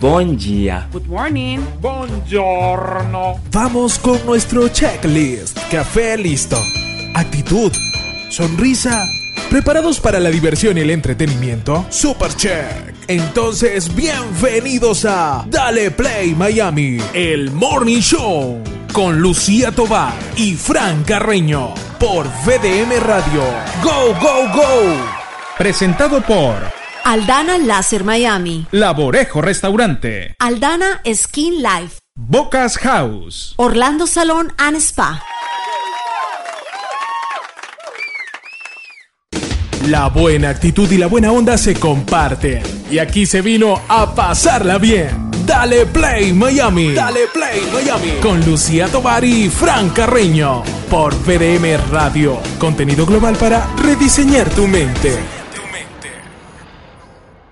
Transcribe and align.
Bom 0.00 0.34
dia. 0.34 0.88
Good 0.92 1.08
morning. 1.08 1.58
Buongiorno. 1.78 3.38
Vamos 3.52 3.98
con 3.98 4.24
nuestro 4.24 4.66
checklist. 4.68 5.58
Café 5.70 6.16
listo. 6.16 6.56
Actitud. 7.14 7.70
Sonrisa. 8.30 9.04
¿Preparados 9.50 10.00
para 10.00 10.18
la 10.18 10.30
diversión 10.30 10.78
y 10.78 10.80
el 10.80 10.90
entretenimiento? 10.90 11.84
Super 11.90 12.34
check. 12.34 12.94
Entonces, 13.08 13.94
bienvenidos 13.94 15.04
a 15.04 15.44
Dale 15.50 15.90
Play 15.90 16.34
Miami, 16.34 16.96
el 17.12 17.50
Morning 17.50 18.00
Show, 18.00 18.58
con 18.94 19.20
Lucía 19.20 19.70
Tobar 19.70 20.14
y 20.34 20.54
Fran 20.54 21.04
Carreño, 21.04 21.74
por 21.98 22.26
VDM 22.46 22.98
Radio. 23.06 23.42
¡Go, 23.82 24.14
go, 24.18 24.48
go! 24.54 24.96
Presentado 25.58 26.22
por 26.22 26.79
Aldana 27.04 27.58
Láser 27.58 28.04
Miami. 28.04 28.66
Laborejo 28.70 29.40
Restaurante, 29.40 30.34
Aldana 30.38 31.00
Skin 31.12 31.62
Life. 31.62 31.98
Bocas 32.14 32.76
House, 32.78 33.54
Orlando 33.56 34.06
Salón 34.06 34.52
and 34.58 34.76
Spa. 34.76 35.22
La 39.88 40.08
buena 40.08 40.50
actitud 40.50 40.90
y 40.92 40.98
la 40.98 41.06
buena 41.06 41.32
onda 41.32 41.56
se 41.56 41.74
comparten. 41.74 42.62
Y 42.90 42.98
aquí 42.98 43.24
se 43.24 43.40
vino 43.40 43.80
a 43.88 44.14
pasarla 44.14 44.76
bien. 44.78 45.30
Dale 45.46 45.86
Play 45.86 46.32
Miami. 46.34 46.92
Dale 46.92 47.26
Play 47.32 47.62
Miami. 47.72 48.20
Con 48.20 48.44
Lucía 48.44 48.88
Tobar 48.88 49.24
y 49.24 49.48
Fran 49.48 49.88
Carreño. 49.90 50.62
Por 50.90 51.14
VDM 51.24 51.90
Radio. 51.90 52.38
Contenido 52.58 53.06
global 53.06 53.36
para 53.36 53.66
rediseñar 53.76 54.50
tu 54.50 54.66
mente. 54.66 55.39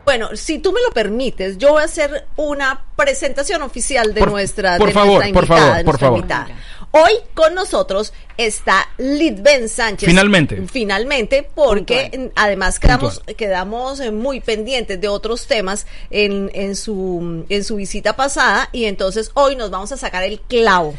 Bueno, 0.09 0.31
si 0.37 0.59
tú 0.59 0.73
me 0.73 0.81
lo 0.81 0.91
permites, 0.91 1.59
yo 1.59 1.73
voy 1.73 1.83
a 1.83 1.84
hacer 1.84 2.25
una 2.37 2.83
presentación 2.97 3.61
oficial 3.61 4.15
de 4.15 4.20
Por- 4.20 4.31
nuestra, 4.31 4.78
por 4.78 4.87
de 4.89 4.95
favor, 4.95 5.17
nuestra 5.17 5.33
por 5.34 5.45
invitada, 5.45 5.61
favor, 5.61 5.77
de 5.77 5.84
por 5.84 5.98
favor. 5.98 6.19
invitada. 6.20 6.48
Hoy 6.92 7.12
con 7.34 7.55
nosotros 7.55 8.15
está 8.39 8.89
Lidben 8.97 9.69
Sánchez. 9.69 10.09
Finalmente. 10.09 10.62
Finalmente, 10.73 11.47
porque 11.55 12.09
Puntual. 12.11 12.33
además 12.37 12.81
quedamos, 12.81 13.20
quedamos 13.37 14.00
eh, 14.00 14.11
muy 14.11 14.41
pendientes 14.41 14.98
de 14.98 15.09
otros 15.09 15.47
temas 15.47 15.87
en, 16.11 16.50
en, 16.55 16.75
su, 16.75 17.45
en 17.50 17.62
su 17.65 17.77
visita 17.77 18.17
pasada 18.17 18.70
y 18.72 18.87
entonces 18.87 19.31
hoy 19.34 19.56
nos 19.56 19.69
vamos 19.69 19.93
a 19.93 19.98
sacar 19.98 20.25
el 20.25 20.41
clavo. 20.41 20.95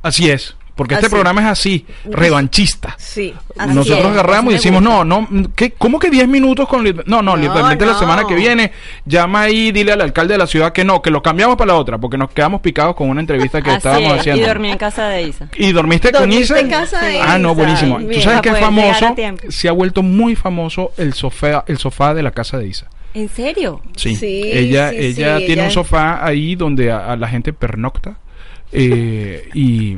Así 0.00 0.30
es. 0.30 0.54
Porque 0.76 0.94
este 0.94 1.08
programa 1.08 1.40
es 1.40 1.46
así, 1.48 1.86
revanchista. 2.04 2.94
Sí, 2.98 3.32
así 3.56 3.74
Nosotros 3.74 4.06
es. 4.06 4.12
agarramos 4.12 4.52
y 4.52 4.56
decimos, 4.56 4.82
no, 4.82 5.04
no, 5.04 5.26
¿qué, 5.54 5.70
¿cómo 5.72 5.98
que 5.98 6.10
10 6.10 6.28
minutos 6.28 6.68
con 6.68 6.84
No, 6.84 6.92
no, 7.06 7.22
No, 7.22 7.36
literalmente 7.36 7.86
la 7.86 7.98
semana 7.98 8.24
que 8.28 8.34
viene, 8.34 8.72
llama 9.04 9.40
ahí, 9.42 9.72
dile 9.72 9.92
al 9.92 10.00
alcalde 10.02 10.34
de 10.34 10.38
la 10.38 10.46
ciudad 10.46 10.72
que 10.72 10.84
no, 10.84 11.00
que 11.00 11.10
lo 11.10 11.22
cambiamos 11.22 11.56
para 11.56 11.72
la 11.72 11.78
otra, 11.78 11.98
porque 11.98 12.18
nos 12.18 12.30
quedamos 12.30 12.60
picados 12.60 12.94
con 12.94 13.08
una 13.08 13.20
entrevista 13.20 13.62
que 13.62 13.70
Así 13.70 13.76
estábamos 13.78 14.12
es, 14.14 14.20
haciendo. 14.20 14.42
y 14.42 14.46
dormí 14.46 14.70
en 14.70 14.78
casa 14.78 15.08
de 15.08 15.22
Isa. 15.22 15.48
¿Y 15.56 15.72
dormiste 15.72 16.12
con 16.12 16.20
¿Dormiste 16.20 16.42
Isa? 16.44 16.60
en 16.60 16.68
casa 16.70 17.04
de 17.04 17.20
Ah, 17.20 17.38
no, 17.38 17.54
buenísimo. 17.54 17.98
Tú 17.98 18.20
sabes 18.20 18.40
que 18.42 18.48
es 18.50 18.54
poder 18.56 18.72
llegar 18.72 18.98
famoso, 19.00 19.16
se 19.48 19.68
ha 19.68 19.72
vuelto 19.72 20.02
muy 20.02 20.36
famoso 20.36 20.92
el 20.98 21.14
sofá, 21.14 21.64
el 21.66 21.78
sofá 21.78 22.12
de 22.14 22.22
la 22.22 22.32
casa 22.32 22.58
de 22.58 22.66
Isa. 22.68 22.86
¿En 23.14 23.30
serio? 23.30 23.80
Sí, 23.96 24.14
Sí, 24.14 24.42
ella, 24.52 24.90
sí, 24.90 24.96
ella 24.98 25.38
sí, 25.38 25.46
tiene 25.46 25.62
ella- 25.62 25.64
un 25.64 25.70
sofá 25.70 26.22
ahí 26.22 26.54
donde 26.54 26.92
a, 26.92 27.12
a 27.12 27.16
la 27.16 27.28
gente 27.28 27.54
pernocta 27.54 28.18
eh, 28.72 29.48
y 29.54 29.96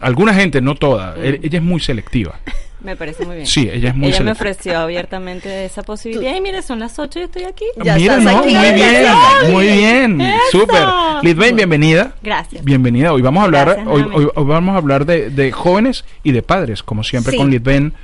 alguna 0.00 0.34
gente, 0.34 0.60
no 0.60 0.74
toda, 0.74 1.14
e- 1.18 1.40
ella 1.42 1.58
es 1.58 1.64
muy 1.64 1.80
selectiva. 1.80 2.38
Me 2.80 2.96
parece 2.96 3.24
muy 3.24 3.36
bien. 3.36 3.46
Sí, 3.46 3.66
ella 3.72 3.88
es 3.90 3.96
muy 3.96 4.08
Ella 4.08 4.20
me 4.20 4.32
ofreció 4.32 4.78
abiertamente 4.78 5.64
esa 5.64 5.82
posibilidad. 5.82 6.34
Y 6.36 6.40
mire, 6.42 6.60
son 6.60 6.80
las 6.80 6.98
8 6.98 7.18
y 7.18 7.22
estoy 7.22 7.44
aquí. 7.44 7.64
Ya 7.82 7.94
Mira, 7.96 8.18
estás 8.18 8.32
no, 8.34 8.40
aquí. 8.40 8.54
muy 8.54 8.74
bien, 8.74 9.06
muy 9.50 9.66
bien, 9.68 10.20
súper. 10.52 10.84
Lidvain, 11.22 11.56
bienvenida. 11.56 12.14
Gracias. 12.22 12.62
Bienvenida. 12.62 13.14
Hoy 13.14 13.22
vamos 13.22 13.40
a 13.40 13.44
hablar, 13.44 13.66
Gracias, 13.68 13.86
hoy, 13.86 14.02
nuevamente. 14.02 14.26
hoy- 14.26 14.32
hoy 14.44 14.44
vamos 14.48 14.74
a 14.74 14.78
hablar 14.78 15.06
de, 15.06 15.30
de 15.30 15.50
jóvenes 15.52 16.04
y 16.22 16.32
de 16.32 16.42
padres, 16.42 16.82
como 16.82 17.02
siempre 17.04 17.30
Sí. 17.32 17.38
con 17.38 17.50
Lidvain. 17.50 17.94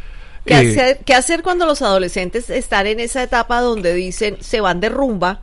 ¿Qué, 0.47 0.55
Eh, 0.55 0.71
hacer, 0.71 1.01
qué 1.05 1.15
hacer 1.15 1.43
cuando 1.43 1.67
los 1.67 1.83
adolescentes 1.83 2.49
están 2.49 2.87
en 2.87 3.01
esa 3.01 3.23
etapa 3.23 3.61
donde 3.61 3.93
dicen 3.93 4.39
se 4.41 4.63
van 4.63 4.81
de 4.81 4.89
rumba 4.89 5.43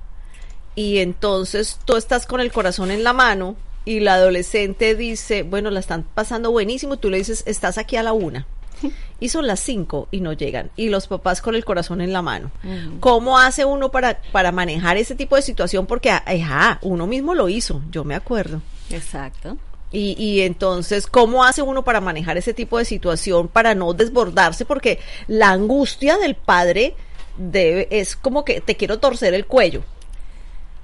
y 0.73 0.97
entonces 0.97 1.79
tú 1.85 1.95
estás 1.95 2.25
con 2.25 2.41
el 2.41 2.51
corazón 2.51 2.89
en 2.89 3.03
la 3.03 3.13
mano 3.13 3.55
y 3.87 4.01
la 4.01 4.15
adolescente 4.15 4.95
dice, 4.95 5.43
bueno, 5.43 5.71
la 5.71 5.79
están 5.79 6.03
pasando 6.03 6.51
buenísimo, 6.51 6.97
tú 6.97 7.09
le 7.09 7.19
dices, 7.19 7.43
estás 7.47 7.77
aquí 7.77 7.95
a 7.95 8.03
la 8.03 8.11
una. 8.11 8.45
Y 9.19 9.29
son 9.29 9.47
las 9.47 9.61
cinco 9.61 10.07
y 10.11 10.21
no 10.21 10.33
llegan. 10.33 10.69
Y 10.75 10.89
los 10.89 11.07
papás 11.07 11.41
con 11.41 11.55
el 11.55 11.65
corazón 11.65 12.01
en 12.01 12.13
la 12.13 12.21
mano. 12.21 12.51
¿Cómo 12.99 13.39
hace 13.39 13.65
uno 13.65 13.89
para, 13.89 14.21
para 14.31 14.51
manejar 14.51 14.97
ese 14.97 15.15
tipo 15.15 15.35
de 15.35 15.41
situación? 15.41 15.87
Porque, 15.87 16.11
ajá, 16.11 16.77
uno 16.83 17.07
mismo 17.07 17.33
lo 17.33 17.49
hizo, 17.49 17.81
yo 17.89 18.03
me 18.03 18.13
acuerdo. 18.13 18.61
Exacto. 18.91 19.57
Y, 19.91 20.15
y 20.23 20.41
entonces, 20.41 21.07
¿cómo 21.07 21.45
hace 21.45 21.63
uno 21.63 21.83
para 21.83 21.99
manejar 21.99 22.37
ese 22.37 22.53
tipo 22.53 22.77
de 22.77 22.85
situación 22.85 23.47
para 23.47 23.73
no 23.73 23.93
desbordarse? 23.93 24.65
Porque 24.65 24.99
la 25.27 25.49
angustia 25.49 26.17
del 26.17 26.35
padre 26.35 26.93
debe, 27.37 27.87
es 27.89 28.15
como 28.15 28.45
que 28.45 28.61
te 28.61 28.75
quiero 28.75 28.99
torcer 28.99 29.33
el 29.33 29.47
cuello. 29.47 29.83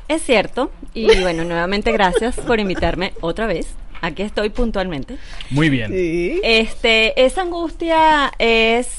Es 0.08 0.22
cierto. 0.24 0.72
Y 0.94 1.06
bueno, 1.22 1.44
nuevamente 1.44 1.92
gracias 1.92 2.36
por 2.36 2.60
invitarme 2.60 3.14
otra 3.22 3.48
vez. 3.48 3.68
Aquí 4.02 4.22
estoy 4.22 4.50
puntualmente. 4.50 5.18
muy 5.50 5.70
bien. 5.70 5.92
Este, 6.44 7.26
esa 7.26 7.44
angustia 7.44 8.34
es 8.38 8.90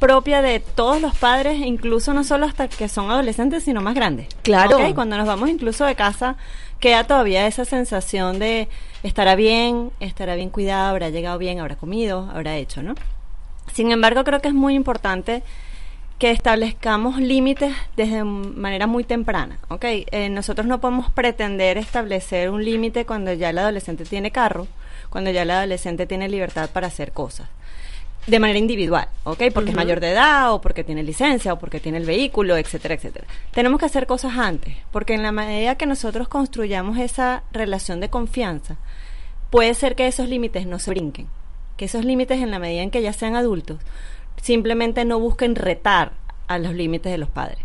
propia 0.00 0.42
de 0.42 0.60
todos 0.60 1.00
los 1.00 1.16
padres, 1.16 1.58
incluso 1.60 2.12
no 2.12 2.24
solo 2.24 2.46
hasta 2.46 2.68
que 2.68 2.88
son 2.88 3.10
adolescentes, 3.10 3.62
sino 3.62 3.80
más 3.80 3.94
grandes. 3.94 4.26
Claro. 4.42 4.78
Ok, 4.78 4.94
Cuando 4.94 5.16
nos 5.16 5.26
vamos 5.26 5.48
incluso 5.48 5.84
de 5.84 5.94
casa, 5.94 6.36
queda 6.80 7.04
todavía 7.04 7.46
esa 7.46 7.64
sensación 7.64 8.38
de 8.38 8.68
estará 9.02 9.36
bien, 9.36 9.92
estará 10.00 10.34
bien 10.34 10.50
cuidado, 10.50 10.90
habrá 10.90 11.10
llegado 11.10 11.38
bien, 11.38 11.60
habrá 11.60 11.76
comido, 11.76 12.28
habrá 12.34 12.56
hecho, 12.56 12.82
¿no? 12.82 12.94
Sin 13.72 13.92
embargo, 13.92 14.24
creo 14.24 14.40
que 14.40 14.48
es 14.48 14.54
muy 14.54 14.74
importante 14.74 15.42
que 16.18 16.30
establezcamos 16.30 17.18
límites 17.18 17.74
desde 17.96 18.24
manera 18.24 18.86
muy 18.86 19.04
temprana, 19.04 19.58
¿ok? 19.68 19.84
Eh, 19.84 20.28
nosotros 20.28 20.66
no 20.66 20.80
podemos 20.80 21.10
pretender 21.10 21.76
establecer 21.76 22.50
un 22.50 22.64
límite 22.64 23.04
cuando 23.04 23.32
ya 23.32 23.50
el 23.50 23.58
adolescente 23.58 24.04
tiene 24.04 24.30
carro, 24.30 24.66
cuando 25.10 25.30
ya 25.30 25.42
el 25.42 25.50
adolescente 25.50 26.06
tiene 26.06 26.28
libertad 26.28 26.70
para 26.70 26.86
hacer 26.86 27.12
cosas 27.12 27.48
de 28.26 28.38
manera 28.38 28.58
individual, 28.58 29.08
¿ok? 29.24 29.42
Porque 29.52 29.70
es 29.70 29.76
mayor 29.76 30.00
de 30.00 30.12
edad 30.12 30.52
o 30.52 30.60
porque 30.60 30.84
tiene 30.84 31.02
licencia 31.02 31.52
o 31.52 31.58
porque 31.58 31.80
tiene 31.80 31.98
el 31.98 32.06
vehículo, 32.06 32.56
etcétera, 32.56 32.94
etcétera. 32.94 33.26
Tenemos 33.52 33.78
que 33.78 33.86
hacer 33.86 34.06
cosas 34.06 34.38
antes, 34.38 34.74
porque 34.92 35.14
en 35.14 35.22
la 35.22 35.32
medida 35.32 35.76
que 35.76 35.86
nosotros 35.86 36.28
construyamos 36.28 36.98
esa 36.98 37.42
relación 37.52 38.00
de 38.00 38.08
confianza, 38.08 38.76
puede 39.50 39.74
ser 39.74 39.94
que 39.94 40.06
esos 40.06 40.28
límites 40.28 40.66
no 40.66 40.78
se 40.78 40.90
brinquen, 40.90 41.28
que 41.76 41.84
esos 41.84 42.04
límites 42.04 42.40
en 42.40 42.50
la 42.50 42.58
medida 42.58 42.82
en 42.82 42.90
que 42.90 43.02
ya 43.02 43.12
sean 43.12 43.36
adultos, 43.36 43.78
simplemente 44.40 45.04
no 45.04 45.18
busquen 45.18 45.54
retar 45.56 46.12
a 46.46 46.58
los 46.58 46.74
límites 46.74 47.10
de 47.12 47.18
los 47.18 47.28
padres. 47.28 47.58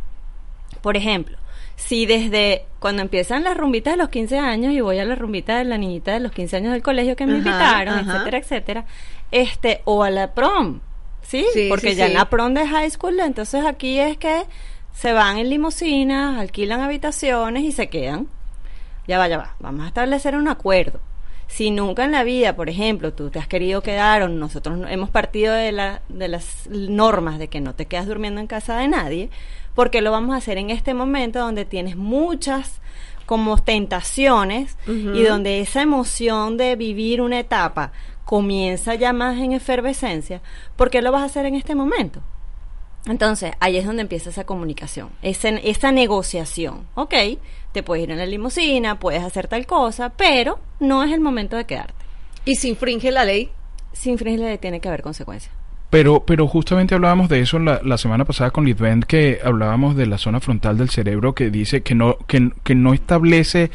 Por 0.82 0.96
ejemplo, 0.98 1.38
si 1.76 2.06
desde 2.06 2.66
cuando 2.80 3.02
empiezan 3.02 3.44
las 3.44 3.58
rumbitas 3.58 3.94
de 3.94 3.98
los 3.98 4.10
15 4.10 4.38
años 4.40 4.74
y 4.74 4.82
voy 4.82 5.00
a 5.00 5.06
la 5.06 5.16
rumbita 5.16 5.58
de 5.58 5.66
la 5.66 5.78
niñita 5.78 6.12
de 6.14 6.20
los 6.20 6.32
15 6.32 6.58
años 6.58 6.74
del 6.74 6.82
colegio 6.84 7.16
que 7.16 7.26
me 7.26 7.34
Ajá, 7.40 7.40
invitaron, 7.40 8.00
ajá. 8.00 8.12
etcétera, 8.16 8.38
etcétera, 8.38 8.86
este, 9.32 9.82
o 9.86 10.04
a 10.04 10.10
la 10.10 10.34
prom, 10.34 10.80
¿sí? 11.22 11.46
Sí, 11.54 11.68
Porque 11.70 11.92
sí, 11.92 11.96
ya 11.96 12.06
sí. 12.06 12.12
en 12.12 12.18
la 12.18 12.30
prom 12.30 12.54
de 12.54 12.66
high 12.68 12.90
school, 12.90 13.20
entonces 13.20 13.66
aquí 13.66 14.00
es 14.00 14.18
que 14.18 14.44
se 14.94 15.14
van 15.14 15.38
en 15.38 15.50
limusinas, 15.50 16.38
alquilan 16.40 16.82
habitaciones 16.82 17.64
y 17.64 17.72
se 17.72 17.88
quedan. 17.90 18.28
Ya 19.08 19.18
va, 19.18 19.28
ya 19.28 19.38
va, 19.38 19.56
vamos 19.60 19.86
a 19.86 19.88
establecer 19.88 20.36
un 20.36 20.48
acuerdo. 20.48 21.00
Si 21.52 21.72
nunca 21.72 22.06
en 22.06 22.12
la 22.12 22.24
vida, 22.24 22.56
por 22.56 22.70
ejemplo, 22.70 23.12
tú 23.12 23.30
te 23.32 23.40
has 23.40 23.48
querido 23.48 23.82
quedar 23.82 24.22
o 24.22 24.30
nosotros 24.30 24.78
no- 24.78 24.88
hemos 24.88 25.10
partido 25.10 25.54
de, 25.54 25.72
la, 25.74 26.02
de 26.08 26.28
las 26.30 26.68
normas 26.70 27.40
de 27.40 27.48
que 27.50 27.60
no 27.60 27.74
te 27.74 27.86
quedas 27.88 28.06
durmiendo 28.08 28.40
en 28.40 28.48
casa 28.48 28.78
de 28.78 28.88
nadie, 28.88 29.30
porque 29.76 30.02
lo 30.02 30.12
vamos 30.12 30.36
a 30.36 30.38
hacer 30.38 30.58
en 30.60 30.70
este 30.70 30.94
momento 30.94 31.40
donde 31.40 31.66
tienes 31.66 31.96
muchas 31.98 32.80
como 33.26 33.58
tentaciones 33.58 34.78
y 34.88 35.24
donde 35.24 35.60
esa 35.60 35.82
emoción 35.82 36.56
de 36.58 36.76
vivir 36.76 37.20
una 37.22 37.40
etapa 37.40 37.92
comienza 38.26 38.94
ya 38.96 39.12
más 39.12 39.38
en 39.40 39.52
efervescencia, 39.54 40.42
¿por 40.76 40.90
qué 40.92 41.02
lo 41.02 41.12
vas 41.12 41.24
a 41.24 41.26
hacer 41.26 41.46
en 41.48 41.56
este 41.56 41.74
momento? 41.76 42.22
Entonces, 43.06 43.54
ahí 43.60 43.78
es 43.78 43.86
donde 43.86 44.02
empieza 44.02 44.30
esa 44.30 44.46
comunicación, 44.46 45.10
esa, 45.22 45.50
esa 45.50 45.92
negociación. 45.92 46.86
Ok, 46.96 47.14
te 47.72 47.84
puedes 47.84 48.04
ir 48.04 48.12
en 48.12 48.18
la 48.18 48.26
limusina, 48.26 49.00
puedes 49.00 49.24
hacer 49.24 49.48
tal 49.48 49.66
cosa, 49.66 50.10
pero 50.10 50.60
no 50.80 51.04
es 51.04 51.12
el 51.12 51.20
momento 51.20 51.58
de 51.58 51.66
quedarte. 51.66 52.06
Y 52.46 52.56
si 52.56 52.70
infringe 52.70 53.12
la 53.12 53.26
ley, 53.26 53.50
Si 53.92 54.10
infringe 54.10 54.40
la 54.40 54.48
ley, 54.48 54.58
tiene 54.58 54.80
que 54.80 54.88
haber 54.88 55.02
consecuencias. 55.02 55.54
Pero, 55.90 56.24
pero 56.24 56.48
justamente 56.48 56.94
hablábamos 56.94 57.30
de 57.30 57.40
eso 57.40 57.58
la, 57.58 57.82
la 57.84 57.98
semana 57.98 58.24
pasada 58.24 58.52
con 58.52 58.64
Lidvent, 58.64 59.06
que 59.06 59.40
hablábamos 59.44 59.96
de 59.96 60.06
la 60.06 60.20
zona 60.20 60.40
frontal 60.40 60.78
del 60.78 60.90
cerebro 60.92 61.34
que 61.34 61.50
dice 61.50 61.82
que 61.82 61.96
no, 61.96 62.18
que, 62.28 62.52
que 62.64 62.76
no 62.76 62.94
establece 62.94 63.72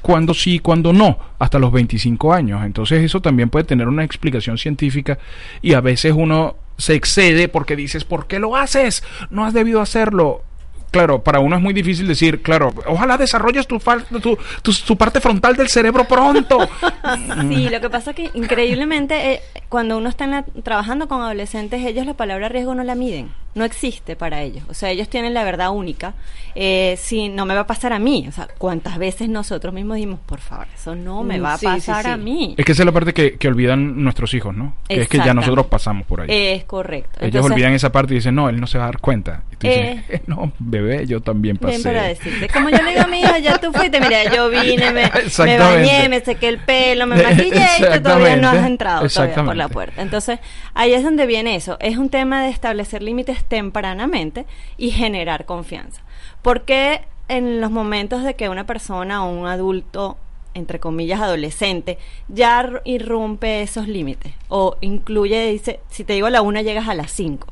cuándo 0.00 0.32
sí 0.32 0.54
y 0.54 0.58
cuándo 0.60 0.94
no, 0.94 1.18
hasta 1.38 1.58
los 1.58 1.70
25 1.70 2.32
años. 2.32 2.64
Entonces 2.64 3.02
eso 3.02 3.20
también 3.20 3.50
puede 3.50 3.66
tener 3.66 3.86
una 3.86 4.04
explicación 4.04 4.56
científica 4.56 5.18
y 5.60 5.74
a 5.74 5.82
veces 5.82 6.14
uno 6.16 6.56
se 6.78 6.94
excede 6.94 7.48
porque 7.48 7.76
dices, 7.76 8.04
¿por 8.04 8.26
qué 8.26 8.38
lo 8.38 8.56
haces? 8.56 9.02
No 9.30 9.44
has 9.44 9.52
debido 9.52 9.80
hacerlo. 9.82 10.42
Claro, 10.90 11.22
para 11.22 11.40
uno 11.40 11.54
es 11.54 11.60
muy 11.62 11.74
difícil 11.74 12.08
decir, 12.08 12.40
claro, 12.40 12.72
ojalá 12.86 13.18
desarrolles 13.18 13.66
tu, 13.66 13.78
tu, 13.78 14.38
tu 14.72 14.96
parte 14.96 15.20
frontal 15.20 15.54
del 15.54 15.68
cerebro 15.68 16.06
pronto. 16.08 16.58
Sí, 17.48 17.68
lo 17.68 17.80
que 17.80 17.90
pasa 17.90 18.10
es 18.10 18.16
que 18.16 18.30
increíblemente 18.34 19.32
eh, 19.34 19.40
cuando 19.68 19.96
uno 19.98 20.08
está 20.08 20.24
en 20.24 20.30
la- 20.30 20.44
trabajando 20.62 21.06
con 21.08 21.20
adolescentes, 21.20 21.84
ellos 21.84 22.06
la 22.06 22.14
palabra 22.14 22.48
riesgo 22.48 22.74
no 22.74 22.84
la 22.84 22.94
miden, 22.94 23.30
no 23.58 23.64
existe 23.64 24.16
para 24.16 24.40
ellos. 24.42 24.64
O 24.68 24.74
sea, 24.74 24.90
ellos 24.90 25.08
tienen 25.08 25.34
la 25.34 25.44
verdad 25.44 25.70
única. 25.70 26.14
Eh, 26.54 26.96
si 26.98 27.28
no 27.28 27.44
me 27.46 27.54
va 27.54 27.60
a 27.60 27.66
pasar 27.66 27.92
a 27.92 27.98
mí, 27.98 28.24
o 28.28 28.32
sea, 28.32 28.48
cuántas 28.58 28.98
veces 28.98 29.28
nosotros 29.28 29.72
mismos 29.74 29.96
dimos, 29.96 30.18
por 30.26 30.40
favor, 30.40 30.66
eso 30.74 30.94
no 30.96 31.22
me 31.22 31.38
Mm, 31.38 31.44
va 31.44 31.52
a 31.54 31.58
sí, 31.58 31.66
sí, 31.66 31.72
pasar 31.72 32.04
sí. 32.06 32.10
a 32.10 32.16
mí. 32.16 32.54
Es 32.56 32.64
que 32.64 32.72
esa 32.72 32.82
es 32.82 32.86
la 32.86 32.92
parte 32.92 33.12
que, 33.14 33.36
que 33.36 33.46
olvidan 33.48 34.02
nuestros 34.02 34.32
hijos, 34.34 34.56
¿no? 34.56 34.74
Que 34.88 35.02
es 35.02 35.08
que 35.08 35.18
ya 35.18 35.34
nosotros 35.34 35.66
pasamos 35.66 36.06
por 36.06 36.22
ahí. 36.22 36.26
Es 36.30 36.64
correcto. 36.64 37.10
Ellos 37.20 37.26
Entonces, 37.36 37.52
olvidan 37.52 37.72
esa 37.74 37.92
parte 37.92 38.14
y 38.14 38.16
dicen, 38.16 38.34
no, 38.34 38.48
él 38.48 38.60
no 38.60 38.66
se 38.66 38.78
va 38.78 38.84
a 38.84 38.86
dar 38.88 38.98
cuenta. 39.00 39.42
Y 39.52 39.56
tú 39.56 39.66
dices, 39.68 39.84
Eh. 39.84 40.02
"Eh, 40.08 40.22
no, 40.26 40.52
bebé, 40.58 41.06
yo 41.06 41.20
también 41.20 41.56
pasé. 41.58 41.74
Ven 41.74 41.82
para 41.82 42.02
decirte, 42.04 42.48
como 42.48 42.70
yo 42.70 42.82
le 42.82 42.90
digo 42.90 43.02
a 43.02 43.06
mi 43.06 43.20
hija, 43.20 43.38
ya 43.38 43.58
tú 43.58 43.72
fuiste, 43.72 44.00
mira, 44.00 44.24
yo 44.34 44.48
vine, 44.48 44.92
me, 44.92 45.10
me 45.44 45.58
bañé, 45.58 46.08
me 46.08 46.20
sequé 46.20 46.48
el 46.48 46.58
pelo, 46.58 47.06
me 47.06 47.16
maquillé 47.22 47.66
y 47.78 47.92
tú 47.96 48.02
todavía 48.02 48.36
no 48.36 48.48
has 48.48 48.66
entrado 48.66 49.06
todavía 49.08 49.44
por 49.44 49.56
la 49.56 49.68
puerta. 49.68 50.02
Entonces, 50.02 50.38
ahí 50.74 50.92
es 50.92 51.02
donde 51.04 51.26
viene 51.26 51.54
eso. 51.56 51.76
Es 51.80 51.96
un 51.98 52.08
tema 52.08 52.42
de 52.42 52.50
establecer 52.50 53.02
límites 53.02 53.44
tempranamente 53.48 54.46
y 54.76 54.90
generar 54.90 55.44
confianza. 55.46 56.02
Porque 56.42 57.02
en 57.28 57.60
los 57.60 57.70
momentos 57.70 58.22
de 58.22 58.34
que 58.34 58.48
una 58.48 58.66
persona 58.66 59.24
o 59.24 59.30
un 59.30 59.46
adulto 59.46 60.16
entre 60.54 60.80
comillas 60.80 61.20
adolescente, 61.20 61.98
ya 62.28 62.68
irrumpe 62.84 63.62
esos 63.62 63.88
límites 63.88 64.34
o 64.48 64.76
incluye, 64.80 65.50
dice, 65.50 65.80
si 65.88 66.04
te 66.04 66.14
digo 66.14 66.26
a 66.26 66.30
la 66.30 66.42
una 66.42 66.62
llegas 66.62 66.88
a 66.88 66.94
las 66.94 67.12
cinco, 67.12 67.48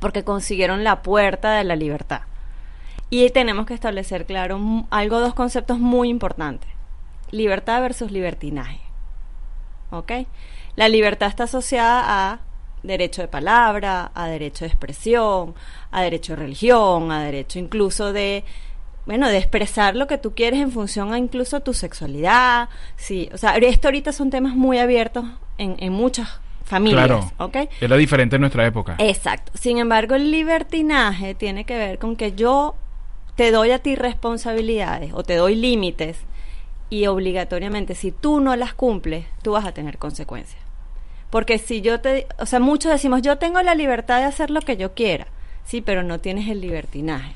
porque 0.00 0.24
consiguieron 0.24 0.84
la 0.84 1.02
puerta 1.02 1.52
de 1.52 1.64
la 1.64 1.76
libertad. 1.76 2.22
Y 3.10 3.28
tenemos 3.30 3.66
que 3.66 3.74
establecer 3.74 4.26
claro 4.26 4.86
algo, 4.90 5.20
dos 5.20 5.34
conceptos 5.34 5.78
muy 5.78 6.08
importantes. 6.08 6.68
Libertad 7.30 7.80
versus 7.80 8.10
libertinaje. 8.10 8.80
¿Ok? 9.90 10.12
La 10.74 10.88
libertad 10.88 11.28
está 11.28 11.44
asociada 11.44 12.02
a 12.04 12.40
derecho 12.84 13.22
de 13.22 13.28
palabra, 13.28 14.12
a 14.14 14.28
derecho 14.28 14.64
de 14.64 14.70
expresión, 14.70 15.54
a 15.90 16.02
derecho 16.02 16.34
de 16.34 16.42
religión, 16.42 17.10
a 17.10 17.24
derecho 17.24 17.58
incluso 17.58 18.12
de, 18.12 18.44
bueno, 19.06 19.28
de 19.28 19.38
expresar 19.38 19.96
lo 19.96 20.06
que 20.06 20.18
tú 20.18 20.34
quieres 20.34 20.60
en 20.60 20.70
función 20.70 21.12
a 21.12 21.18
incluso 21.18 21.60
tu 21.60 21.74
sexualidad. 21.74 22.68
Sí, 22.96 23.28
o 23.32 23.38
sea, 23.38 23.56
esto 23.56 23.88
ahorita 23.88 24.12
son 24.12 24.30
temas 24.30 24.54
muy 24.54 24.78
abiertos 24.78 25.24
en, 25.58 25.76
en 25.78 25.92
muchas 25.92 26.40
familias. 26.64 27.06
Claro. 27.06 27.32
¿Ok? 27.38 27.56
Era 27.80 27.96
diferente 27.96 28.36
en 28.36 28.40
nuestra 28.40 28.66
época. 28.66 28.96
Exacto. 28.98 29.52
Sin 29.54 29.78
embargo, 29.78 30.14
el 30.14 30.30
libertinaje 30.30 31.34
tiene 31.34 31.64
que 31.64 31.76
ver 31.76 31.98
con 31.98 32.16
que 32.16 32.32
yo 32.32 32.76
te 33.34 33.50
doy 33.50 33.72
a 33.72 33.80
ti 33.80 33.96
responsabilidades 33.96 35.12
o 35.12 35.22
te 35.24 35.34
doy 35.34 35.56
límites 35.56 36.18
y 36.90 37.06
obligatoriamente 37.06 37.94
si 37.94 38.12
tú 38.12 38.40
no 38.40 38.54
las 38.56 38.74
cumples, 38.74 39.26
tú 39.42 39.52
vas 39.52 39.64
a 39.64 39.72
tener 39.72 39.98
consecuencias. 39.98 40.63
Porque 41.34 41.58
si 41.58 41.80
yo 41.80 42.00
te, 42.00 42.28
o 42.38 42.46
sea, 42.46 42.60
muchos 42.60 42.92
decimos, 42.92 43.20
yo 43.20 43.38
tengo 43.38 43.60
la 43.60 43.74
libertad 43.74 44.20
de 44.20 44.26
hacer 44.26 44.50
lo 44.52 44.60
que 44.60 44.76
yo 44.76 44.94
quiera, 44.94 45.26
sí, 45.64 45.80
pero 45.80 46.04
no 46.04 46.20
tienes 46.20 46.48
el 46.48 46.60
libertinaje. 46.60 47.34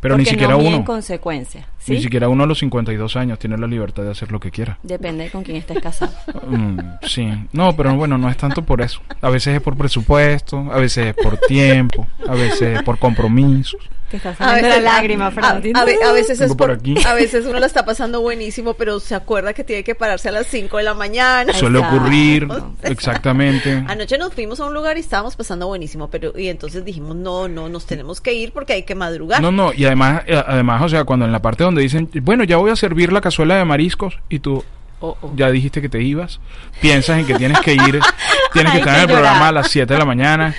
Pero 0.00 0.16
ni 0.16 0.24
siquiera 0.24 0.52
no 0.52 0.58
uno. 0.58 0.84
consecuencias, 0.84 1.66
¿sí? 1.78 1.92
Ni 1.92 2.02
siquiera 2.02 2.28
uno 2.28 2.44
a 2.44 2.46
los 2.46 2.58
52 2.60 3.16
años 3.16 3.38
tiene 3.38 3.58
la 3.58 3.66
libertad 3.66 4.04
de 4.04 4.10
hacer 4.12 4.30
lo 4.30 4.38
que 4.38 4.50
quiera. 4.52 4.78
Depende 4.82 5.24
de 5.24 5.30
con 5.30 5.42
quién 5.42 5.56
estés 5.56 5.80
casado. 5.80 6.12
Mm, 6.48 6.78
sí, 7.06 7.28
no, 7.52 7.76
pero 7.76 7.94
bueno, 7.94 8.16
no 8.16 8.30
es 8.30 8.36
tanto 8.38 8.62
por 8.62 8.80
eso. 8.80 9.00
A 9.20 9.28
veces 9.28 9.56
es 9.56 9.60
por 9.60 9.76
presupuesto, 9.76 10.58
a 10.72 10.78
veces 10.78 11.08
es 11.08 11.14
por 11.14 11.36
tiempo, 11.38 12.06
a 12.26 12.32
veces 12.34 12.62
es 12.78 12.82
por 12.82 12.98
compromisos. 12.98 13.78
Te 14.10 14.16
está 14.16 14.30
A 14.30 14.34
saliendo 14.36 14.68
la 14.68 14.74
veces- 14.76 14.84
lágrima, 14.84 15.26
a- 15.26 15.30
Fernandito. 15.30 15.78
a, 15.78 15.82
a 15.82 16.12
veces 16.12 16.40
es 16.40 16.48
por 16.48 16.56
por, 16.56 16.70
aquí. 16.70 16.94
a 17.06 17.12
veces 17.12 17.44
uno 17.44 17.58
la 17.60 17.66
está 17.66 17.84
pasando 17.84 18.22
buenísimo, 18.22 18.72
pero 18.72 18.98
se 19.00 19.14
acuerda 19.14 19.52
que 19.52 19.64
tiene 19.64 19.84
que 19.84 19.94
pararse 19.94 20.30
a 20.30 20.32
las 20.32 20.46
5 20.46 20.78
de 20.78 20.82
la 20.84 20.94
mañana. 20.94 21.52
Suele 21.52 21.80
Exacto. 21.80 21.96
ocurrir, 21.98 22.48
exactamente. 22.84 23.84
Anoche 23.86 24.16
nos 24.18 24.32
fuimos 24.32 24.60
a 24.60 24.66
un 24.66 24.74
lugar 24.74 24.96
y 24.96 25.00
estábamos 25.00 25.36
pasando 25.36 25.66
buenísimo, 25.66 26.08
pero 26.08 26.32
y 26.38 26.48
entonces 26.48 26.84
dijimos, 26.84 27.16
no, 27.16 27.48
no, 27.48 27.68
nos 27.68 27.84
tenemos 27.86 28.20
que 28.22 28.32
ir 28.32 28.52
porque 28.52 28.72
hay 28.72 28.82
que 28.84 28.94
madrugar. 28.94 29.42
No, 29.42 29.52
no, 29.52 29.72
y 29.74 29.84
además, 29.88 30.22
eh, 30.26 30.42
además, 30.46 30.82
o 30.82 30.88
sea, 30.88 31.04
cuando 31.04 31.24
en 31.26 31.32
la 31.32 31.42
parte 31.42 31.64
donde 31.64 31.82
dicen, 31.82 32.08
bueno, 32.22 32.44
ya 32.44 32.56
voy 32.56 32.70
a 32.70 32.76
servir 32.76 33.12
la 33.12 33.20
cazuela 33.20 33.56
de 33.56 33.64
mariscos 33.64 34.18
y 34.28 34.38
tú 34.38 34.64
Oh, 35.00 35.16
oh. 35.22 35.32
ya 35.36 35.48
dijiste 35.50 35.80
que 35.80 35.88
te 35.88 36.02
ibas, 36.02 36.40
piensas 36.80 37.20
en 37.20 37.26
que 37.26 37.34
tienes 37.36 37.60
que 37.60 37.72
ir, 37.72 38.00
tienes 38.52 38.72
que 38.72 38.78
estar 38.78 38.96
en 38.96 39.02
el 39.02 39.06
programa 39.06 39.46
a 39.48 39.52
las 39.52 39.68
7 39.70 39.92
de 39.92 39.96
la 39.98 40.04
mañana. 40.04 40.52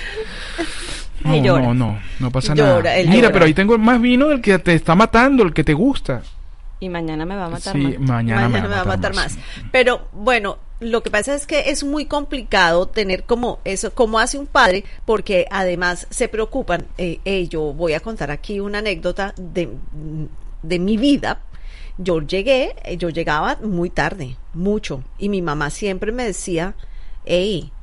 No, 1.25 1.33
Ay, 1.33 1.41
no, 1.41 1.73
no, 1.73 1.99
no 2.19 2.31
pasa 2.31 2.53
Llora, 2.55 2.89
nada. 2.91 2.95
Mira, 3.03 3.13
llora. 3.15 3.31
pero 3.33 3.43
ahí 3.45 3.53
tengo 3.53 3.77
más 3.77 3.99
vino 3.99 4.27
del 4.29 4.39
que 4.41 4.57
te 4.59 4.73
está 4.75 4.95
matando, 4.95 5.43
el 5.43 5.51
que 5.53 5.65
te 5.65 5.73
gusta. 5.73 6.21
Y 6.79 6.87
mañana 6.87 7.25
me 7.25 7.35
va 7.35 7.47
a 7.47 7.49
matar 7.49 7.73
Sí, 7.73 7.79
más. 7.79 7.99
mañana, 7.99 8.47
Mañana 8.47 8.67
me 8.69 8.75
va 8.75 8.81
a 8.81 8.85
matar 8.85 9.13
más. 9.13 9.37
Pero 9.73 10.07
bueno, 10.13 10.57
lo 10.79 11.03
que 11.03 11.11
pasa 11.11 11.35
es 11.35 11.45
que 11.45 11.69
es 11.69 11.83
muy 11.83 12.05
complicado 12.05 12.87
tener 12.87 13.23
como 13.23 13.59
eso, 13.65 13.93
como 13.93 14.19
hace 14.19 14.37
un 14.37 14.47
padre, 14.47 14.83
porque 15.05 15.45
además 15.51 16.07
se 16.09 16.27
preocupan. 16.27 16.87
Eh, 16.97 17.19
eh, 17.25 17.47
yo 17.47 17.73
voy 17.73 17.93
a 17.93 17.99
contar 17.99 18.31
aquí 18.31 18.59
una 18.59 18.79
anécdota 18.79 19.33
de, 19.37 19.69
de 20.63 20.79
mi 20.79 20.97
vida. 20.97 21.41
Yo 21.97 22.21
llegué, 22.21 22.75
eh, 22.83 22.95
yo 22.95 23.09
llegaba 23.09 23.57
muy 23.61 23.89
tarde, 23.89 24.37
mucho, 24.53 25.03
y 25.17 25.27
mi 25.27 25.41
mamá 25.41 25.69
siempre 25.69 26.13
me 26.13 26.23
decía, 26.23 26.75
hey, 27.25 27.73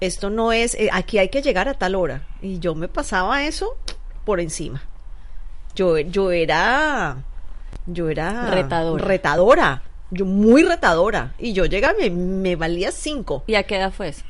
esto 0.00 0.28
no 0.28 0.52
es, 0.52 0.74
eh, 0.74 0.90
aquí 0.92 1.16
hay 1.18 1.30
que 1.30 1.40
llegar 1.40 1.68
a 1.68 1.74
tal 1.74 1.94
hora. 1.94 2.26
Y 2.42 2.58
yo 2.58 2.74
me 2.74 2.88
pasaba 2.88 3.44
eso 3.44 3.78
por 4.26 4.40
encima. 4.40 4.82
Yo, 5.74 5.98
yo 5.98 6.30
era, 6.32 7.16
yo 7.86 8.08
era 8.10 8.50
Retadora. 8.50 9.04
retadora, 9.04 9.82
yo 10.10 10.24
muy 10.24 10.62
retadora. 10.62 11.34
Y 11.38 11.52
yo 11.52 11.64
llegaba 11.66 11.94
y 12.04 12.10
me, 12.10 12.16
me 12.50 12.56
valía 12.56 12.90
cinco. 12.92 13.42
¿Y 13.46 13.54
a 13.54 13.62
qué 13.64 13.76
edad 13.76 13.92
fue 13.92 14.08
eso? 14.08 14.22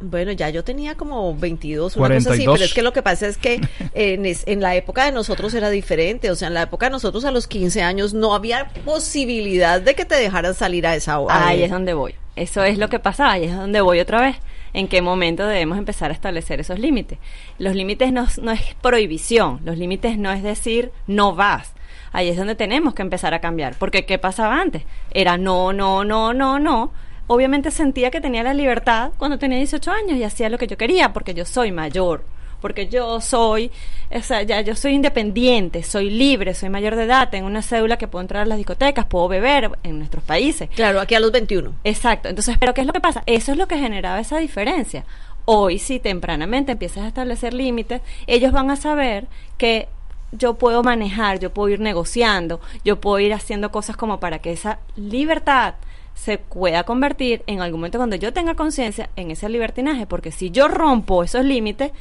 Bueno, 0.00 0.32
ya 0.32 0.50
yo 0.50 0.64
tenía 0.64 0.96
como 0.96 1.34
22, 1.36 1.96
una 1.96 2.08
cosa 2.08 2.18
así, 2.18 2.44
42. 2.44 2.54
pero 2.58 2.64
es 2.66 2.74
que 2.74 2.82
lo 2.82 2.92
que 2.92 3.02
pasa 3.02 3.28
es 3.28 3.38
que 3.38 3.60
en, 3.94 4.26
es- 4.26 4.42
en 4.46 4.60
la 4.60 4.74
época 4.74 5.04
de 5.04 5.12
nosotros 5.12 5.54
era 5.54 5.70
diferente, 5.70 6.30
o 6.32 6.34
sea, 6.36 6.48
en 6.48 6.54
la 6.54 6.62
época 6.62 6.86
de 6.86 6.90
nosotros 6.90 7.24
a 7.24 7.30
los 7.30 7.46
15 7.46 7.80
años 7.82 8.12
no 8.12 8.34
había 8.34 8.68
posibilidad 8.84 9.80
de 9.80 9.94
que 9.94 10.04
te 10.04 10.16
dejaran 10.16 10.54
salir 10.54 10.86
a 10.86 10.96
esa 10.96 11.20
hora. 11.20 11.46
Ahí 11.46 11.62
es 11.62 11.70
donde 11.70 11.94
voy. 11.94 12.14
Eso 12.36 12.64
es 12.64 12.76
lo 12.78 12.88
que 12.88 12.98
pasa, 12.98 13.30
ahí 13.30 13.44
es 13.44 13.54
donde 13.54 13.80
voy 13.80 14.00
otra 14.00 14.20
vez. 14.20 14.36
¿En 14.74 14.88
qué 14.88 15.00
momento 15.00 15.46
debemos 15.46 15.78
empezar 15.78 16.10
a 16.10 16.14
establecer 16.14 16.58
esos 16.58 16.80
límites? 16.80 17.18
Los 17.58 17.76
límites 17.76 18.12
no, 18.12 18.24
es 18.24 18.74
prohibición, 18.82 19.60
los 19.64 19.78
límites 19.78 20.18
no 20.18 20.32
es 20.32 20.42
decir 20.42 20.90
no 21.06 21.34
vas. 21.36 21.72
Ahí 22.12 22.28
es 22.28 22.36
donde 22.36 22.56
tenemos 22.56 22.92
que 22.92 23.02
empezar 23.02 23.34
a 23.34 23.40
cambiar. 23.40 23.76
Porque 23.78 24.04
¿qué 24.04 24.18
pasaba 24.18 24.60
antes? 24.60 24.82
Era 25.12 25.38
no, 25.38 25.72
no, 25.72 26.04
no, 26.04 26.34
no, 26.34 26.58
no. 26.58 26.92
Obviamente 27.28 27.70
sentía 27.70 28.10
que 28.10 28.20
tenía 28.20 28.42
la 28.42 28.52
libertad 28.52 29.12
cuando 29.16 29.38
tenía 29.38 29.58
18 29.58 29.90
años 29.92 30.18
y 30.18 30.24
hacía 30.24 30.50
lo 30.50 30.58
que 30.58 30.66
yo 30.66 30.76
quería 30.76 31.12
porque 31.12 31.34
yo 31.34 31.44
soy 31.44 31.70
mayor. 31.70 32.24
Porque 32.64 32.88
yo 32.88 33.20
soy, 33.20 33.70
o 34.10 34.22
sea, 34.22 34.40
ya 34.40 34.62
yo 34.62 34.74
soy 34.74 34.94
independiente, 34.94 35.82
soy 35.82 36.08
libre, 36.08 36.54
soy 36.54 36.70
mayor 36.70 36.96
de 36.96 37.04
edad, 37.04 37.28
tengo 37.28 37.46
una 37.46 37.60
cédula 37.60 37.98
que 37.98 38.08
puedo 38.08 38.22
entrar 38.22 38.44
a 38.44 38.46
las 38.46 38.56
discotecas, 38.56 39.04
puedo 39.04 39.28
beber 39.28 39.72
en 39.82 39.98
nuestros 39.98 40.24
países. 40.24 40.70
Claro, 40.70 40.98
aquí 40.98 41.14
a 41.14 41.20
los 41.20 41.30
21. 41.30 41.74
Exacto. 41.84 42.30
Entonces, 42.30 42.56
¿pero 42.58 42.72
qué 42.72 42.80
es 42.80 42.86
lo 42.86 42.94
que 42.94 43.02
pasa? 43.02 43.22
Eso 43.26 43.52
es 43.52 43.58
lo 43.58 43.68
que 43.68 43.76
generaba 43.76 44.18
esa 44.18 44.38
diferencia. 44.38 45.04
Hoy, 45.44 45.78
si 45.78 45.98
tempranamente 45.98 46.72
empiezas 46.72 47.04
a 47.04 47.08
establecer 47.08 47.52
límites, 47.52 48.00
ellos 48.26 48.50
van 48.50 48.70
a 48.70 48.76
saber 48.76 49.26
que 49.58 49.88
yo 50.32 50.54
puedo 50.54 50.82
manejar, 50.82 51.40
yo 51.40 51.52
puedo 51.52 51.68
ir 51.68 51.80
negociando, 51.80 52.62
yo 52.82 52.98
puedo 52.98 53.18
ir 53.18 53.34
haciendo 53.34 53.70
cosas 53.70 53.98
como 53.98 54.20
para 54.20 54.38
que 54.38 54.52
esa 54.52 54.78
libertad 54.96 55.74
se 56.14 56.38
pueda 56.38 56.84
convertir 56.84 57.42
en 57.46 57.60
algún 57.60 57.80
momento 57.80 57.98
cuando 57.98 58.16
yo 58.16 58.32
tenga 58.32 58.54
conciencia 58.54 59.10
en 59.16 59.30
ese 59.30 59.50
libertinaje, 59.50 60.06
porque 60.06 60.32
si 60.32 60.50
yo 60.50 60.68
rompo 60.68 61.24
esos 61.24 61.44
límites, 61.44 61.92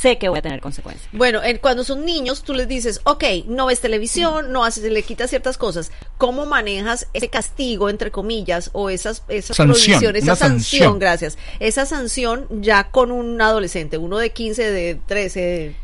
sé 0.00 0.18
que 0.18 0.28
voy 0.28 0.38
a 0.38 0.42
tener 0.42 0.60
consecuencias. 0.60 1.08
Bueno, 1.12 1.42
en- 1.44 1.58
cuando 1.58 1.84
son 1.84 2.04
niños, 2.04 2.42
tú 2.42 2.54
les 2.54 2.66
dices, 2.66 3.00
ok, 3.04 3.22
no 3.46 3.66
ves 3.66 3.80
televisión, 3.80 4.50
no 4.50 4.64
haces, 4.64 4.82
le 4.90 5.02
quitas 5.02 5.30
ciertas 5.30 5.58
cosas. 5.58 5.92
¿Cómo 6.18 6.46
manejas 6.46 7.06
ese 7.12 7.28
castigo, 7.28 7.88
entre 7.90 8.10
comillas, 8.10 8.70
o 8.72 8.90
esas, 8.90 9.22
esas 9.28 9.56
Sanción, 9.56 10.16
esa 10.16 10.34
sanción, 10.34 10.58
sanción. 10.60 10.98
gracias, 10.98 11.38
esa 11.60 11.86
sanción 11.86 12.46
ya 12.62 12.90
con 12.90 13.12
un 13.12 13.40
adolescente, 13.40 13.98
uno 13.98 14.18
de 14.18 14.30
15, 14.30 14.70
de 14.70 14.98
13, 15.06 15.76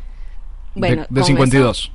Bueno, 0.75 1.03
de, 1.03 1.07
de 1.09 1.21
con 1.21 1.23
52. 1.25 1.91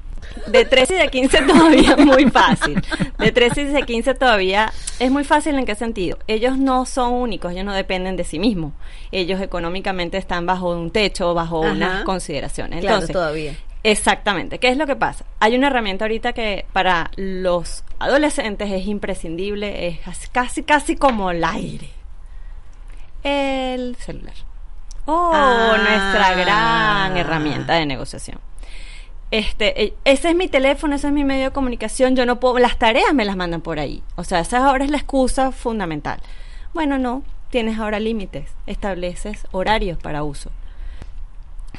De 0.47 0.65
13 0.65 0.95
y 0.95 0.99
de 0.99 1.09
15 1.09 1.43
todavía 1.43 1.95
es 1.99 2.05
muy 2.05 2.31
fácil. 2.31 2.83
De 3.19 3.33
13 3.33 3.63
y 3.63 3.65
de 3.67 3.83
15 3.83 4.15
todavía 4.15 4.73
es 4.99 5.11
muy 5.11 5.25
fácil 5.25 5.57
en 5.59 5.65
qué 5.65 5.75
sentido. 5.75 6.19
Ellos 6.27 6.59
no 6.59 6.85
son 6.87 7.13
únicos, 7.15 7.53
ellos 7.53 7.65
no 7.65 7.73
dependen 7.73 8.17
de 8.17 8.25
sí 8.25 8.39
mismos. 8.39 8.73
Ellos 9.13 9.41
económicamente 9.41 10.19
están 10.19 10.45
bajo 10.47 10.71
un 10.71 10.91
techo, 10.91 11.33
bajo 11.35 11.63
Ajá. 11.65 11.73
unas 11.73 12.05
consideraciones. 12.05 12.81
Claro, 12.81 12.97
Entonces, 12.97 13.13
todavía. 13.15 13.55
Exactamente. 13.83 14.59
¿Qué 14.59 14.69
es 14.69 14.77
lo 14.79 14.87
que 14.87 14.97
pasa? 14.97 15.25
Hay 15.41 15.55
una 15.57 15.67
herramienta 15.67 16.05
ahorita 16.07 16.33
que 16.33 16.65
para 16.73 17.11
los 17.17 17.85
adolescentes 17.99 18.71
es 18.71 18.87
imprescindible, 18.87 19.89
es 19.89 19.99
casi- 20.01 20.29
casi, 20.29 20.63
casi 20.63 20.97
como 20.97 21.31
el 21.31 21.45
aire. 21.45 21.91
El 23.23 23.97
celular. 23.97 24.35
Oh, 25.07 25.31
Ah. 25.35 25.77
nuestra 25.79 26.35
gran 26.35 27.17
herramienta 27.17 27.75
de 27.75 27.87
negociación. 27.87 28.39
Este, 29.35 29.83
eh, 29.83 29.95
ese 30.05 30.31
es 30.31 30.37
mi 30.37 30.47
teléfono, 30.47 30.95
ese 30.95 31.09
es 31.09 31.13
mi 31.13 31.25
medio 31.25 31.47
de 31.47 31.51
comunicación, 31.51 32.15
yo 32.15 32.25
no 32.25 32.39
puedo, 32.39 32.61
las 32.61 32.79
tareas 32.79 33.13
me 33.15 33.25
las 33.25 33.35
mandan 33.35 33.63
por 33.63 33.81
ahí. 33.81 34.01
O 34.15 34.23
sea, 34.23 34.39
esa 34.39 34.65
ahora 34.65 34.85
es 34.85 34.93
la 34.93 34.99
excusa 34.99 35.51
fundamental. 35.51 36.21
Bueno, 36.73 36.99
no, 36.99 37.25
tienes 37.51 37.81
ahora 37.81 37.99
límites, 37.99 38.49
estableces 38.69 39.49
horarios 39.51 39.99
para 39.99 40.23
uso. 40.23 40.53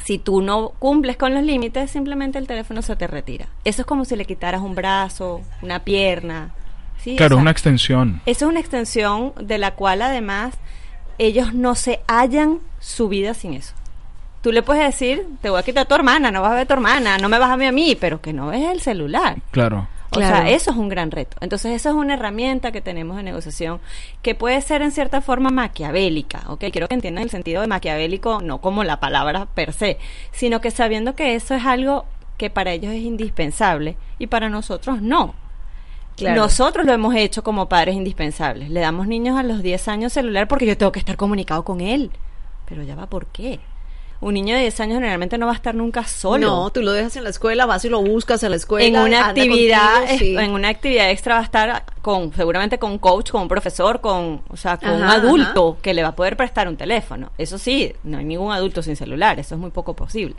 Si 0.04 0.18
tú 0.18 0.42
no 0.42 0.74
cumples 0.80 1.16
con 1.16 1.34
los 1.34 1.46
límites, 1.46 1.92
simplemente 1.92 2.40
el 2.40 2.46
teléfono 2.46 2.82
se 2.82 2.98
te 2.98 3.08
retira. 3.08 3.48
Eso 3.64 3.84
es 3.84 3.86
como 3.86 4.04
si 4.04 4.18
le 4.18 4.26
quitaras 4.26 4.60
un 4.60 4.76
brazo, 4.76 5.42
una 5.62 5.80
pierna. 5.80 6.54
¿sí? 7.02 7.16
Claro, 7.16 7.36
O 7.36 7.38
sea, 7.38 7.42
una 7.42 7.52
extensión. 7.52 8.22
eso 8.26 8.46
es 8.48 8.50
una 8.50 8.60
extensión 8.60 9.32
de 9.40 9.60
la 9.60 9.76
cual 9.76 10.02
además 10.02 10.56
ellos 11.20 11.54
no 11.54 11.76
se 11.76 12.02
hallan 12.10 12.60
su 12.82 13.08
vida 13.08 13.34
sin 13.34 13.54
eso. 13.54 13.76
Tú 14.46 14.52
le 14.52 14.62
puedes 14.62 14.84
decir, 14.84 15.26
te 15.42 15.50
voy 15.50 15.60
a 15.60 15.64
quitar 15.64 15.82
a 15.82 15.88
tu 15.88 15.96
hermana, 15.96 16.30
no 16.30 16.44
vas 16.44 16.52
a 16.52 16.54
ver 16.54 16.64
a 16.66 16.68
tu 16.68 16.74
hermana, 16.76 17.18
no 17.18 17.30
me 17.30 17.40
vas 17.40 17.50
a 17.50 17.56
ver 17.56 17.70
a 17.70 17.72
mí, 17.72 17.98
pero 18.00 18.22
que 18.22 18.32
no 18.32 18.46
ves 18.50 18.62
el 18.70 18.80
celular. 18.80 19.38
Claro. 19.50 19.88
O 20.12 20.18
Claro. 20.18 20.36
sea, 20.38 20.50
eso 20.52 20.70
es 20.70 20.78
un 20.78 20.88
gran 20.88 21.10
reto. 21.10 21.36
Entonces, 21.42 21.72
eso 21.72 21.90
es 21.90 21.96
una 21.96 22.14
herramienta 22.14 22.72
que 22.72 22.80
tenemos 22.80 23.18
de 23.18 23.24
negociación 23.24 23.82
que 24.22 24.36
puede 24.36 24.62
ser 24.62 24.84
en 24.84 24.92
cierta 24.92 25.22
forma 25.22 25.50
maquiavélica, 25.50 26.44
¿ok? 26.50 26.66
Quiero 26.72 26.88
que 26.88 26.94
entiendan 26.94 27.24
el 27.24 27.32
sentido 27.32 27.62
de 27.62 27.68
maquiavélico, 27.68 28.40
no 28.44 28.60
como 28.62 28.84
la 28.84 29.00
palabra 29.00 29.48
per 29.48 29.74
se, 29.74 29.98
sino 30.32 30.62
que 30.62 30.70
sabiendo 30.70 31.16
que 31.16 31.34
eso 31.34 31.56
es 31.56 31.66
algo 31.66 32.06
que 32.38 32.52
para 32.52 32.72
ellos 32.72 32.94
es 32.94 33.02
indispensable 33.02 33.98
y 34.20 34.28
para 34.28 34.48
nosotros 34.48 35.02
no. 35.02 35.34
Claro. 36.18 36.40
Nosotros 36.40 36.86
lo 36.86 36.94
hemos 36.94 37.16
hecho 37.16 37.44
como 37.44 37.68
padres 37.68 37.96
indispensables. 37.96 38.70
Le 38.70 38.80
damos 38.80 39.08
niños 39.08 39.40
a 39.40 39.42
los 39.42 39.64
10 39.64 39.88
años 39.88 40.14
celular 40.14 40.48
porque 40.48 40.68
yo 40.68 40.78
tengo 40.78 40.92
que 40.92 41.00
estar 41.00 41.18
comunicado 41.18 41.66
con 41.66 41.82
él. 41.82 42.12
Pero 42.68 42.84
ya 42.84 42.94
va, 42.94 43.08
¿por 43.08 43.26
qué? 43.26 43.60
Un 44.26 44.34
niño 44.34 44.56
de 44.56 44.62
10 44.62 44.80
años 44.80 44.96
generalmente 44.96 45.38
no 45.38 45.46
va 45.46 45.52
a 45.52 45.56
estar 45.56 45.76
nunca 45.76 46.04
solo. 46.04 46.48
No, 46.48 46.70
tú 46.72 46.82
lo 46.82 46.94
dejas 46.94 47.16
en 47.16 47.24
la 47.24 47.30
escuela, 47.30 47.68
vas 47.68 47.86
y 47.86 47.90
lo 47.90 48.02
buscas 48.02 48.42
en 48.42 48.50
la 48.50 48.56
escuela. 48.56 48.88
en 48.88 49.06
una 49.06 49.28
actividad 49.28 50.00
contigo, 50.00 50.18
sí. 50.18 50.36
en 50.36 50.50
una 50.50 50.70
actividad 50.70 51.12
extra 51.12 51.36
va 51.36 51.42
a 51.42 51.44
estar 51.44 51.84
con 52.02 52.34
seguramente 52.34 52.80
con 52.80 52.90
un 52.90 52.98
coach 52.98 53.30
con 53.30 53.44
un 53.44 53.48
profesor 53.48 54.02
con 54.02 54.42
o 54.50 54.58
sea 54.58 54.78
con 54.78 54.90
un 54.94 55.04
Ajá, 55.04 55.14
adulto 55.18 55.78
que 55.80 55.94
le 55.94 56.02
va 56.02 56.10
a 56.10 56.16
poder 56.16 56.38
prestar 56.38 56.68
un 56.68 56.76
teléfono 56.76 57.34
eso 57.38 57.60
sí 57.60 57.94
no 58.04 58.18
hay 58.18 58.26
ningún 58.26 58.52
adulto 58.52 58.82
sin 58.82 58.96
celular 58.96 59.40
eso 59.40 59.54
es 59.54 59.62
muy 59.62 59.70
poco 59.70 59.96
posible 59.96 60.36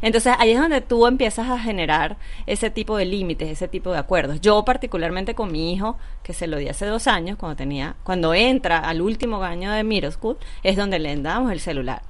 entonces 0.00 0.34
ahí 0.38 0.52
es 0.52 0.58
donde 0.58 0.80
tú 0.80 1.06
empiezas 1.06 1.50
a 1.50 1.58
generar 1.58 2.16
ese 2.46 2.70
tipo 2.70 2.96
de 2.96 3.04
límites 3.04 3.50
ese 3.50 3.68
tipo 3.68 3.92
de 3.92 3.98
acuerdos 3.98 4.40
yo 4.40 4.64
particularmente 4.64 5.34
con 5.34 5.52
mi 5.52 5.74
hijo 5.74 5.98
que 6.22 6.32
se 6.32 6.46
lo 6.46 6.56
di 6.56 6.68
hace 6.68 6.86
dos 6.86 7.06
años 7.06 7.36
cuando 7.36 7.56
tenía 7.56 7.96
cuando 8.02 8.32
entra 8.32 8.78
al 8.78 9.02
último 9.02 9.42
año 9.42 9.72
de 9.72 9.84
middle 9.84 10.10
school 10.10 10.38
es 10.62 10.76
donde 10.76 10.98
le 10.98 11.14
damos 11.16 11.52
el 11.52 11.60
celular 11.60 12.00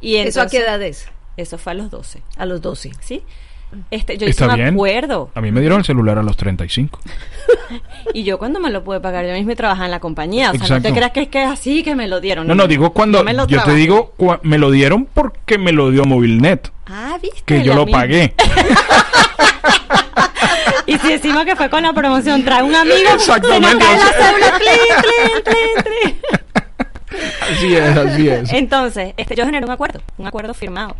y 0.00 0.16
¿Eso 0.16 0.40
a 0.42 0.46
qué 0.46 0.58
edad 0.58 0.80
es? 0.82 1.08
eso 1.36 1.58
fue 1.58 1.72
a 1.72 1.74
los 1.74 1.90
12 1.90 2.22
A 2.36 2.46
los 2.46 2.60
12. 2.60 2.92
¿sí? 3.00 3.22
Este, 3.90 4.16
yo 4.16 4.26
Está 4.26 4.44
hice 4.46 4.50
un 4.52 4.56
bien. 4.56 4.74
acuerdo 4.74 5.30
A 5.34 5.42
mí 5.42 5.52
me 5.52 5.60
dieron 5.60 5.80
el 5.80 5.84
celular 5.84 6.16
a 6.18 6.22
los 6.22 6.36
35. 6.38 7.00
y 8.14 8.24
yo 8.24 8.38
cuando 8.38 8.60
me 8.60 8.70
lo 8.70 8.82
pude 8.82 8.98
pagar, 9.00 9.26
yo 9.26 9.32
mismo 9.34 9.54
trabajaba 9.54 9.84
en 9.84 9.90
la 9.90 10.00
compañía. 10.00 10.50
O 10.50 10.52
sea, 10.52 10.58
no 10.60 10.64
Exacto. 10.64 10.88
te 10.88 10.94
creas 10.94 11.10
que 11.12 11.20
es 11.22 11.28
que 11.28 11.44
es 11.44 11.50
así 11.50 11.82
que 11.82 11.94
me 11.94 12.08
lo 12.08 12.20
dieron. 12.20 12.46
No, 12.46 12.54
no, 12.54 12.66
digo 12.66 12.92
cuando. 12.94 13.18
Yo 13.18 13.24
me 13.24 13.34
lo 13.34 13.46
Yo 13.46 13.62
te 13.62 13.74
digo, 13.74 14.14
me 14.42 14.56
lo 14.56 14.70
dieron 14.70 15.04
porque 15.12 15.58
me 15.58 15.72
lo 15.72 15.90
dio 15.90 16.04
Movilnet. 16.06 16.72
Ah, 16.86 17.18
viste. 17.20 17.42
Que 17.44 17.62
yo 17.62 17.74
lo 17.74 17.84
misma. 17.84 18.00
pagué. 18.00 18.34
Y 20.86 20.96
si 20.98 21.08
decimos 21.08 21.44
que 21.44 21.54
fue 21.54 21.68
con 21.68 21.82
la 21.82 21.92
promoción, 21.92 22.42
trae 22.44 22.62
un 22.62 22.74
amigo, 22.74 22.96
se 22.96 23.02
nos 23.04 23.28
Exactamente, 23.28 23.84
cae 23.84 23.98
la 24.40 24.58
tlin, 24.58 25.02
tlin, 25.02 25.44
tlin, 25.44 25.84
tlin. 25.84 26.37
Así 27.50 27.74
es, 27.76 27.96
así 27.96 28.28
es. 28.28 28.52
Entonces, 28.52 29.14
este, 29.16 29.34
yo 29.34 29.44
generé 29.44 29.64
un 29.64 29.70
acuerdo, 29.72 30.00
un 30.18 30.26
acuerdo 30.26 30.54
firmado. 30.54 30.96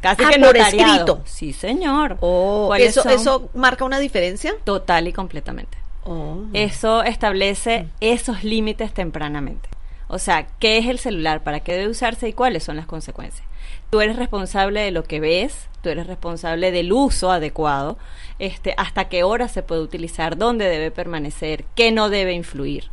Casi 0.00 0.22
Ah, 0.22 0.28
que 0.30 0.38
por 0.38 0.56
notariado. 0.56 0.92
escrito. 0.92 1.22
Sí, 1.24 1.52
señor. 1.52 2.18
Oh, 2.20 2.66
¿Cuáles 2.68 2.90
¿eso, 2.90 3.02
son? 3.02 3.12
¿Eso 3.12 3.50
marca 3.54 3.84
una 3.84 3.98
diferencia? 3.98 4.54
Total 4.64 5.08
y 5.08 5.12
completamente. 5.12 5.76
Oh. 6.04 6.42
Eso 6.52 7.02
establece 7.02 7.88
esos 8.00 8.44
límites 8.44 8.92
tempranamente. 8.94 9.68
O 10.06 10.18
sea, 10.18 10.46
¿qué 10.60 10.78
es 10.78 10.86
el 10.86 10.98
celular? 10.98 11.42
¿Para 11.42 11.60
qué 11.60 11.72
debe 11.74 11.88
usarse 11.88 12.28
y 12.28 12.32
cuáles 12.32 12.62
son 12.64 12.76
las 12.76 12.86
consecuencias? 12.86 13.46
Tú 13.90 14.00
eres 14.00 14.16
responsable 14.16 14.80
de 14.80 14.90
lo 14.90 15.02
que 15.02 15.18
ves, 15.20 15.66
tú 15.82 15.88
eres 15.88 16.06
responsable 16.06 16.70
del 16.70 16.92
uso 16.92 17.30
adecuado, 17.32 17.98
este, 18.38 18.74
hasta 18.78 19.08
qué 19.08 19.22
hora 19.24 19.48
se 19.48 19.62
puede 19.62 19.80
utilizar, 19.82 20.36
dónde 20.38 20.66
debe 20.66 20.90
permanecer, 20.90 21.64
qué 21.74 21.90
no 21.90 22.08
debe 22.08 22.32
influir. 22.34 22.88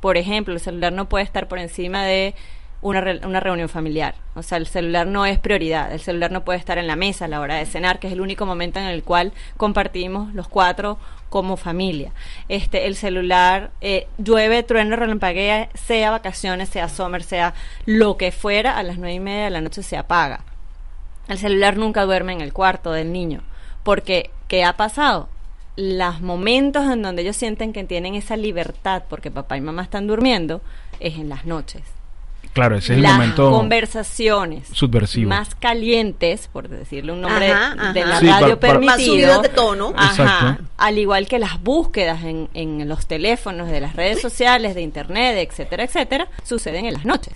Por 0.00 0.16
ejemplo, 0.16 0.54
el 0.54 0.60
celular 0.60 0.92
no 0.92 1.08
puede 1.08 1.24
estar 1.24 1.48
por 1.48 1.58
encima 1.58 2.04
de 2.04 2.34
una, 2.80 3.00
re- 3.00 3.26
una 3.26 3.40
reunión 3.40 3.68
familiar. 3.68 4.14
O 4.36 4.42
sea, 4.42 4.58
el 4.58 4.66
celular 4.68 5.06
no 5.06 5.26
es 5.26 5.38
prioridad. 5.38 5.92
El 5.92 6.00
celular 6.00 6.30
no 6.30 6.44
puede 6.44 6.58
estar 6.60 6.78
en 6.78 6.86
la 6.86 6.94
mesa 6.94 7.24
a 7.24 7.28
la 7.28 7.40
hora 7.40 7.56
de 7.56 7.66
cenar, 7.66 7.98
que 7.98 8.06
es 8.06 8.12
el 8.12 8.20
único 8.20 8.46
momento 8.46 8.78
en 8.78 8.86
el 8.86 9.02
cual 9.02 9.32
compartimos 9.56 10.32
los 10.34 10.46
cuatro 10.48 10.98
como 11.28 11.56
familia. 11.56 12.12
Este, 12.48 12.86
el 12.86 12.94
celular, 12.94 13.70
eh, 13.80 14.06
llueve, 14.16 14.62
trueno, 14.62 14.94
relampaguea, 14.96 15.68
sea 15.74 16.12
vacaciones, 16.12 16.68
sea 16.68 16.88
summer, 16.88 17.22
sea 17.22 17.54
lo 17.84 18.16
que 18.16 18.30
fuera, 18.30 18.78
a 18.78 18.82
las 18.84 18.96
nueve 18.98 19.14
y 19.14 19.20
media 19.20 19.44
de 19.44 19.50
la 19.50 19.60
noche 19.60 19.82
se 19.82 19.96
apaga. 19.96 20.44
El 21.26 21.38
celular 21.38 21.76
nunca 21.76 22.04
duerme 22.04 22.32
en 22.32 22.40
el 22.40 22.52
cuarto 22.52 22.92
del 22.92 23.12
niño. 23.12 23.42
Porque, 23.82 24.30
¿qué 24.46 24.64
ha 24.64 24.76
pasado? 24.76 25.28
Los 25.80 26.20
momentos 26.20 26.90
en 26.90 27.02
donde 27.02 27.22
ellos 27.22 27.36
sienten 27.36 27.72
que 27.72 27.84
tienen 27.84 28.16
esa 28.16 28.36
libertad 28.36 29.04
porque 29.08 29.30
papá 29.30 29.56
y 29.56 29.60
mamá 29.60 29.82
están 29.82 30.08
durmiendo 30.08 30.60
es 30.98 31.14
en 31.14 31.28
las 31.28 31.44
noches. 31.44 31.82
Claro, 32.52 32.76
ese 32.76 32.94
es 32.94 32.96
el 32.96 33.02
las 33.04 33.12
momento. 33.12 33.50
conversaciones 33.52 34.66
subversivo. 34.72 35.28
más 35.28 35.54
calientes, 35.54 36.48
por 36.52 36.68
decirle 36.68 37.12
un 37.12 37.20
nombre 37.20 37.52
Ajá, 37.52 37.74
ajá. 37.78 37.92
de 37.92 38.04
la 38.04 38.18
Sí, 38.18 38.26
radio 38.26 38.58
para- 38.58 38.72
para- 38.74 38.84
Más 38.86 38.96
permitido, 38.96 39.14
subidas 39.28 39.42
de 39.42 39.48
tono. 39.50 39.92
Ajá, 39.96 40.58
al 40.76 40.98
igual 40.98 41.28
que 41.28 41.38
las 41.38 41.62
búsquedas 41.62 42.24
en, 42.24 42.48
en 42.54 42.88
los 42.88 43.06
teléfonos 43.06 43.68
de 43.68 43.80
las 43.80 43.94
redes 43.94 44.20
sociales, 44.20 44.74
de 44.74 44.80
internet, 44.82 45.48
etcétera, 45.48 45.84
etcétera, 45.84 46.28
suceden 46.42 46.86
en 46.86 46.94
las 46.94 47.04
noches. 47.04 47.34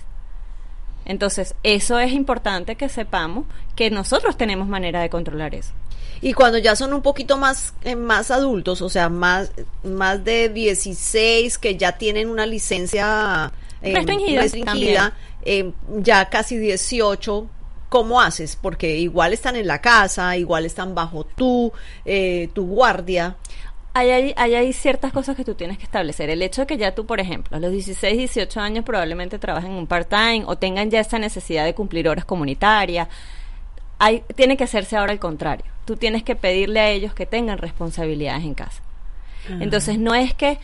Entonces, 1.05 1.55
eso 1.63 1.99
es 1.99 2.11
importante 2.13 2.75
que 2.75 2.87
sepamos 2.89 3.45
que 3.75 3.89
nosotros 3.91 4.37
tenemos 4.37 4.67
manera 4.67 5.01
de 5.01 5.09
controlar 5.09 5.53
eso. 5.53 5.71
Y 6.23 6.31
cuando 6.31 6.57
ya 6.57 6.75
son 6.77 6.93
un 6.93 7.01
poquito 7.01 7.35
más, 7.35 7.73
eh, 7.83 7.97
más 7.97 8.31
adultos, 8.31 8.81
o 8.81 8.87
sea, 8.87 9.09
más, 9.09 9.51
más 9.83 10.23
de 10.23 10.47
16, 10.47 11.57
que 11.57 11.75
ya 11.75 11.97
tienen 11.97 12.29
una 12.29 12.45
licencia 12.45 13.51
eh, 13.83 13.93
Restringida 13.93 14.41
restringida, 14.41 15.13
eh, 15.43 15.73
ya 15.97 16.29
casi 16.29 16.57
18, 16.57 17.47
¿cómo 17.89 18.21
haces? 18.21 18.55
Porque 18.55 18.95
igual 18.97 19.33
están 19.33 19.57
en 19.57 19.67
la 19.67 19.81
casa, 19.81 20.37
igual 20.37 20.65
están 20.65 20.95
bajo 20.95 21.25
tu, 21.25 21.73
eh, 22.05 22.49
tu 22.53 22.65
guardia. 22.67 23.35
Hay, 23.93 24.09
hay, 24.09 24.55
hay, 24.55 24.73
ciertas 24.73 25.11
cosas 25.11 25.35
que 25.35 25.43
tú 25.43 25.53
tienes 25.53 25.77
que 25.77 25.83
establecer. 25.83 26.29
El 26.29 26.41
hecho 26.41 26.61
de 26.61 26.67
que 26.67 26.77
ya 26.77 26.95
tú, 26.95 27.05
por 27.05 27.19
ejemplo, 27.19 27.57
a 27.57 27.59
los 27.59 27.71
16, 27.71 28.17
18 28.17 28.59
años 28.61 28.85
probablemente 28.85 29.37
trabajen 29.37 29.71
en 29.71 29.77
un 29.77 29.87
part-time 29.87 30.43
o 30.47 30.57
tengan 30.57 30.89
ya 30.89 31.01
esa 31.01 31.19
necesidad 31.19 31.65
de 31.65 31.75
cumplir 31.75 32.07
horas 32.07 32.25
comunitarias, 32.25 33.09
hay, 34.03 34.23
tiene 34.35 34.57
que 34.57 34.65
hacerse 34.65 34.97
ahora 34.97 35.13
al 35.13 35.19
contrario. 35.19 35.65
Tú 35.85 35.95
tienes 35.95 36.23
que 36.23 36.35
pedirle 36.35 36.79
a 36.81 36.89
ellos 36.89 37.13
que 37.13 37.25
tengan 37.25 37.57
responsabilidades 37.57 38.43
en 38.43 38.53
casa. 38.53 38.81
Entonces, 39.59 39.97
no 39.99 40.15
es 40.15 40.33
que 40.33 40.57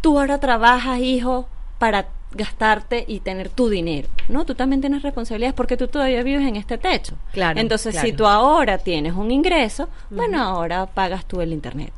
tú 0.00 0.18
ahora 0.18 0.38
trabajas, 0.40 1.00
hijo, 1.00 1.48
para 1.78 2.06
gastarte 2.32 3.04
y 3.06 3.20
tener 3.20 3.48
tu 3.48 3.68
dinero. 3.68 4.08
No, 4.28 4.44
tú 4.44 4.54
también 4.54 4.80
tienes 4.80 5.02
responsabilidades 5.02 5.54
porque 5.54 5.76
tú 5.76 5.88
todavía 5.88 6.22
vives 6.22 6.46
en 6.46 6.56
este 6.56 6.78
techo. 6.78 7.16
Claro, 7.32 7.60
Entonces, 7.60 7.96
si 7.96 8.12
tú 8.12 8.26
ahora 8.26 8.78
tienes 8.78 9.14
un 9.14 9.30
ingreso, 9.30 9.88
bueno, 10.10 10.42
ahora 10.42 10.86
pagas 10.86 11.24
tú 11.26 11.40
el 11.40 11.52
internet. 11.52 11.92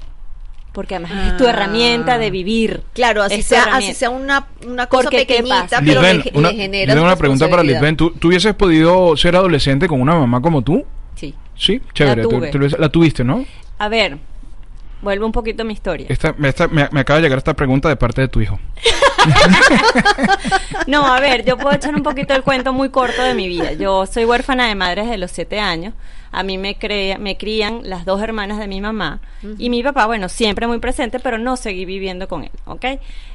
Porque 0.76 0.94
además 0.96 1.12
es 1.32 1.36
tu 1.38 1.46
Ah. 1.46 1.50
herramienta 1.50 2.18
de 2.18 2.30
vivir. 2.30 2.82
Claro, 2.92 3.22
así 3.22 3.42
sea, 3.42 3.64
así 3.72 3.94
sea 3.94 4.10
una, 4.10 4.46
una 4.66 4.86
cosa 4.88 5.04
Porque, 5.04 5.26
¿qué 5.26 5.36
pequeñita, 5.42 5.80
pero 5.82 6.02
le, 6.02 6.12
Lisbeth, 6.14 6.32
le 6.34 6.38
una, 6.38 6.50
genera 6.50 6.92
yo 6.92 6.94
tengo 6.96 7.06
una 7.06 7.16
pregunta 7.16 7.48
para. 7.48 7.62
Lisbeth. 7.62 7.96
¿Tú, 7.96 8.10
¿Tú 8.10 8.28
hubieses 8.28 8.54
podido 8.54 9.16
ser 9.16 9.36
adolescente 9.36 9.88
con 9.88 10.02
una 10.02 10.14
mamá 10.14 10.42
como 10.42 10.60
tú? 10.60 10.84
Sí. 11.14 11.34
Sí, 11.56 11.80
chévere. 11.94 12.24
La 12.24 12.28
tú- 12.28 12.36
tuve. 12.36 12.50
tú 12.50 12.58
la 12.78 12.88
tuviste, 12.90 13.24
¿no? 13.24 13.46
A 13.78 13.88
ver, 13.88 14.18
vuelvo 15.00 15.24
un 15.24 15.32
poquito 15.32 15.62
a 15.62 15.64
mi 15.64 15.72
historia. 15.72 16.06
Esta, 16.10 16.34
me, 16.36 16.50
esta- 16.50 16.68
me- 16.68 16.90
me 16.92 17.00
acaba 17.00 17.20
de 17.20 17.22
llegar 17.22 17.38
esta 17.38 17.54
pregunta 17.54 17.88
de 17.88 17.96
parte 17.96 18.20
de 18.20 18.28
tu 18.28 18.42
hijo. 18.42 18.60
No, 20.86 21.06
a 21.06 21.18
ver, 21.20 21.44
yo 21.44 21.56
puedo 21.56 21.74
echar 21.74 21.94
un 21.94 22.02
poquito 22.02 22.34
el 22.34 22.42
cuento 22.42 22.72
muy 22.72 22.90
corto 22.90 23.22
de 23.22 23.34
mi 23.34 23.48
vida. 23.48 23.72
Yo 23.72 24.06
soy 24.06 24.24
huérfana 24.24 24.68
de 24.68 24.74
madre 24.74 25.02
desde 25.02 25.18
los 25.18 25.30
siete 25.30 25.58
años. 25.58 25.94
A 26.32 26.42
mí 26.42 26.58
me, 26.58 26.76
crea- 26.76 27.18
me 27.18 27.36
crían 27.36 27.80
las 27.84 28.04
dos 28.04 28.20
hermanas 28.22 28.58
de 28.58 28.68
mi 28.68 28.80
mamá. 28.80 29.20
Y 29.58 29.70
mi 29.70 29.82
papá, 29.82 30.06
bueno, 30.06 30.28
siempre 30.28 30.66
muy 30.66 30.78
presente, 30.78 31.18
pero 31.20 31.38
no 31.38 31.56
seguí 31.56 31.84
viviendo 31.84 32.28
con 32.28 32.44
él, 32.44 32.50
¿ok? 32.66 32.84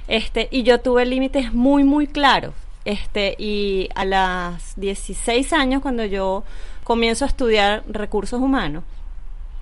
Este, 0.07 0.47
y 0.51 0.63
yo 0.63 0.79
tuve 0.79 1.05
límites 1.05 1.53
muy, 1.53 1.83
muy 1.83 2.07
claros. 2.07 2.53
Este, 2.85 3.35
y 3.37 3.89
a 3.95 4.05
las 4.05 4.73
16 4.79 5.53
años, 5.53 5.81
cuando 5.81 6.03
yo 6.05 6.43
comienzo 6.83 7.25
a 7.25 7.27
estudiar 7.27 7.83
recursos 7.87 8.39
humanos, 8.41 8.83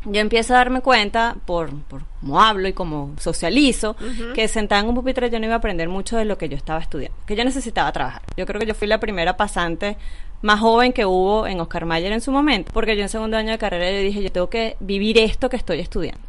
yo 0.05 0.21
empiezo 0.21 0.53
a 0.53 0.57
darme 0.57 0.79
cuenta, 0.79 1.35
por, 1.45 1.71
por 1.83 2.03
cómo 2.21 2.39
hablo 2.41 2.69
y 2.69 2.73
cómo 2.73 3.11
socializo, 3.19 3.97
que 4.33 4.47
sentada 4.47 4.79
en 4.81 4.87
un 4.87 4.95
pupitre 4.95 5.29
yo 5.29 5.37
no 5.39 5.45
iba 5.45 5.55
a 5.55 5.57
aprender 5.57 5.89
mucho 5.89 6.15
de 6.15 6.23
lo 6.23 6.37
que 6.37 6.47
yo 6.47 6.55
estaba 6.55 6.79
estudiando, 6.79 7.17
que 7.25 7.35
yo 7.35 7.43
necesitaba 7.43 7.91
trabajar. 7.91 8.21
Yo 8.37 8.45
creo 8.45 8.61
que 8.61 8.65
yo 8.65 8.73
fui 8.73 8.87
la 8.87 9.01
primera 9.01 9.35
pasante 9.35 9.97
más 10.41 10.59
joven 10.59 10.93
que 10.93 11.05
hubo 11.05 11.47
en 11.47 11.59
Oscar 11.59 11.85
Mayer 11.85 12.11
en 12.11 12.21
su 12.21 12.31
momento, 12.31 12.71
porque 12.73 12.95
yo 12.95 13.03
en 13.03 13.09
segundo 13.09 13.37
año 13.37 13.51
de 13.51 13.57
carrera 13.57 13.91
yo 13.91 14.01
dije, 14.01 14.21
yo 14.23 14.31
tengo 14.31 14.49
que 14.49 14.77
vivir 14.79 15.17
esto 15.17 15.49
que 15.49 15.57
estoy 15.57 15.79
estudiando. 15.79 16.21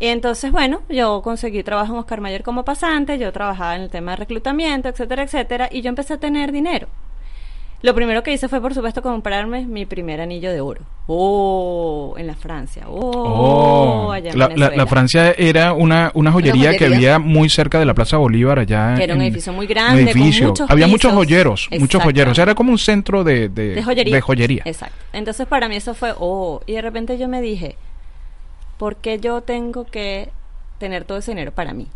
Y 0.00 0.06
entonces, 0.06 0.50
bueno, 0.52 0.82
yo 0.88 1.22
conseguí 1.22 1.62
trabajo 1.62 1.92
en 1.92 2.00
Oscar 2.00 2.20
Mayer 2.20 2.42
como 2.42 2.64
pasante, 2.64 3.18
yo 3.18 3.32
trabajaba 3.32 3.76
en 3.76 3.82
el 3.82 3.90
tema 3.90 4.12
de 4.12 4.16
reclutamiento, 4.18 4.88
etcétera, 4.88 5.22
etcétera, 5.22 5.68
y 5.70 5.82
yo 5.82 5.88
empecé 5.88 6.14
a 6.14 6.18
tener 6.18 6.52
dinero. 6.52 6.88
Lo 7.84 7.94
primero 7.94 8.22
que 8.22 8.32
hice 8.32 8.48
fue, 8.48 8.62
por 8.62 8.72
supuesto, 8.72 9.02
comprarme 9.02 9.66
mi 9.66 9.84
primer 9.84 10.18
anillo 10.22 10.50
de 10.50 10.60
oro. 10.62 10.80
Oh, 11.06 12.14
en 12.16 12.26
la 12.26 12.34
Francia. 12.34 12.84
Oh, 12.88 14.06
Oh, 14.06 14.10
allá 14.12 14.30
en 14.30 14.38
la, 14.38 14.48
la- 14.56 14.70
la 14.70 14.86
Francia 14.86 15.32
era 15.36 15.74
una, 15.74 16.10
una 16.14 16.32
joyería 16.32 16.76
que 16.78 16.86
había 16.86 17.18
muy 17.18 17.50
cerca 17.50 17.78
de 17.78 17.84
la 17.84 17.92
Plaza 17.92 18.16
Bolívar 18.16 18.58
allá. 18.58 18.94
Que 18.96 19.04
era 19.04 19.14
un 19.14 19.20
en- 19.20 19.26
edificio 19.26 19.52
muy 19.52 19.66
grande, 19.66 20.02
un 20.04 20.08
con 20.08 20.16
edificio. 20.22 20.48
muchos 20.48 20.70
había 20.70 20.86
muchos 20.86 21.12
joyeros, 21.12 21.68
muchos 21.78 22.02
joyeros. 22.02 22.38
Era 22.38 22.54
como 22.54 22.70
un 22.72 22.78
centro 22.78 23.22
de, 23.22 23.50
de, 23.50 23.74
de 23.74 23.82
joyería. 23.82 24.14
de 24.14 24.20
joyería. 24.22 24.62
Exacto. 24.64 24.96
Entonces 25.12 25.46
para 25.46 25.68
mí 25.68 25.76
eso 25.76 25.92
fue, 25.92 26.14
oh, 26.18 26.62
y 26.66 26.72
de 26.72 26.80
repente 26.80 27.18
yo 27.18 27.28
me 27.28 27.42
dije, 27.42 27.76
¿por 28.78 28.96
qué 28.96 29.20
yo 29.20 29.42
tengo 29.42 29.84
que 29.84 30.30
tener 30.78 31.04
todo 31.04 31.18
ese 31.18 31.32
dinero 31.32 31.52
para 31.52 31.74
mí? 31.74 31.88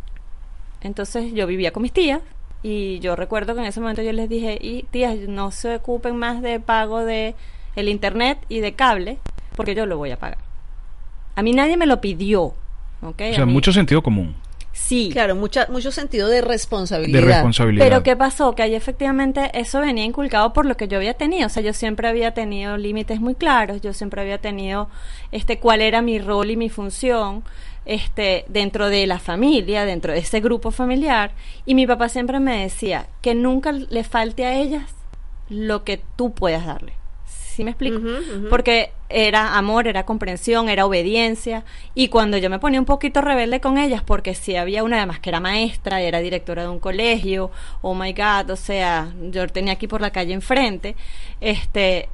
Entonces 0.82 1.32
yo 1.32 1.46
vivía 1.46 1.72
con 1.72 1.82
mis 1.82 1.92
tías 1.92 2.20
y 2.62 2.98
yo 3.00 3.16
recuerdo 3.16 3.54
que 3.54 3.60
en 3.60 3.66
ese 3.66 3.80
momento 3.80 4.02
yo 4.02 4.12
les 4.12 4.28
dije, 4.28 4.58
y 4.60 4.82
tías, 4.90 5.16
no 5.28 5.50
se 5.50 5.76
ocupen 5.76 6.16
más 6.16 6.42
de 6.42 6.60
pago 6.60 7.04
de 7.04 7.34
el 7.76 7.88
internet 7.88 8.38
y 8.48 8.60
de 8.60 8.72
cable, 8.72 9.18
porque 9.56 9.74
yo 9.74 9.86
lo 9.86 9.96
voy 9.98 10.10
a 10.10 10.18
pagar. 10.18 10.38
A 11.36 11.42
mí 11.42 11.52
nadie 11.52 11.76
me 11.76 11.86
lo 11.86 12.00
pidió, 12.00 12.54
¿ok? 13.02 13.22
O 13.30 13.34
sea, 13.34 13.46
mí- 13.46 13.52
mucho 13.52 13.72
sentido 13.72 14.02
común 14.02 14.34
Sí. 14.72 15.10
Claro, 15.12 15.34
mucha, 15.34 15.66
mucho 15.70 15.90
sentido 15.90 16.28
de 16.28 16.40
responsabilidad. 16.40 17.20
de 17.20 17.26
responsabilidad. 17.26 17.84
Pero 17.84 18.02
¿qué 18.04 18.14
pasó? 18.16 18.54
Que 18.54 18.62
ahí 18.62 18.76
efectivamente 18.76 19.50
eso 19.52 19.80
venía 19.80 20.04
inculcado 20.04 20.52
por 20.52 20.66
lo 20.66 20.76
que 20.76 20.86
yo 20.86 20.98
había 20.98 21.14
tenido. 21.14 21.46
O 21.46 21.48
sea, 21.50 21.64
yo 21.64 21.72
siempre 21.72 22.06
había 22.08 22.32
tenido 22.32 22.76
límites 22.76 23.20
muy 23.20 23.34
claros, 23.34 23.80
yo 23.82 23.92
siempre 23.92 24.20
había 24.22 24.38
tenido 24.38 24.88
este 25.32 25.58
cuál 25.58 25.80
era 25.80 26.00
mi 26.00 26.20
rol 26.20 26.50
y 26.52 26.56
mi 26.56 26.68
función 26.68 27.42
este 27.88 28.44
dentro 28.48 28.90
de 28.90 29.06
la 29.06 29.18
familia, 29.18 29.84
dentro 29.84 30.12
de 30.12 30.20
ese 30.20 30.40
grupo 30.40 30.70
familiar. 30.70 31.32
Y 31.66 31.74
mi 31.74 31.86
papá 31.86 32.08
siempre 32.08 32.38
me 32.38 32.62
decía 32.62 33.08
que 33.22 33.34
nunca 33.34 33.72
le 33.72 34.04
falte 34.04 34.44
a 34.44 34.54
ellas 34.54 34.94
lo 35.48 35.82
que 35.82 36.00
tú 36.14 36.32
puedas 36.32 36.66
darle. 36.66 36.92
¿Sí 37.26 37.64
me 37.64 37.72
explico? 37.72 37.98
Porque 38.50 38.92
era 39.08 39.58
amor, 39.58 39.88
era 39.88 40.06
comprensión, 40.06 40.68
era 40.68 40.86
obediencia. 40.86 41.64
Y 41.92 42.06
cuando 42.06 42.36
yo 42.36 42.50
me 42.50 42.60
ponía 42.60 42.78
un 42.78 42.86
poquito 42.86 43.20
rebelde 43.20 43.60
con 43.60 43.78
ellas, 43.78 44.02
porque 44.04 44.36
si 44.36 44.54
había 44.54 44.84
una 44.84 44.98
además 44.98 45.18
que 45.18 45.30
era 45.30 45.40
maestra, 45.40 46.00
era 46.00 46.20
directora 46.20 46.62
de 46.62 46.68
un 46.68 46.78
colegio, 46.78 47.50
oh 47.82 47.94
my 47.94 48.12
God, 48.12 48.50
o 48.50 48.56
sea, 48.56 49.12
yo 49.32 49.48
tenía 49.48 49.72
aquí 49.72 49.88
por 49.88 50.00
la 50.00 50.10
calle 50.10 50.34
enfrente, 50.34 50.94
este, 51.40 52.08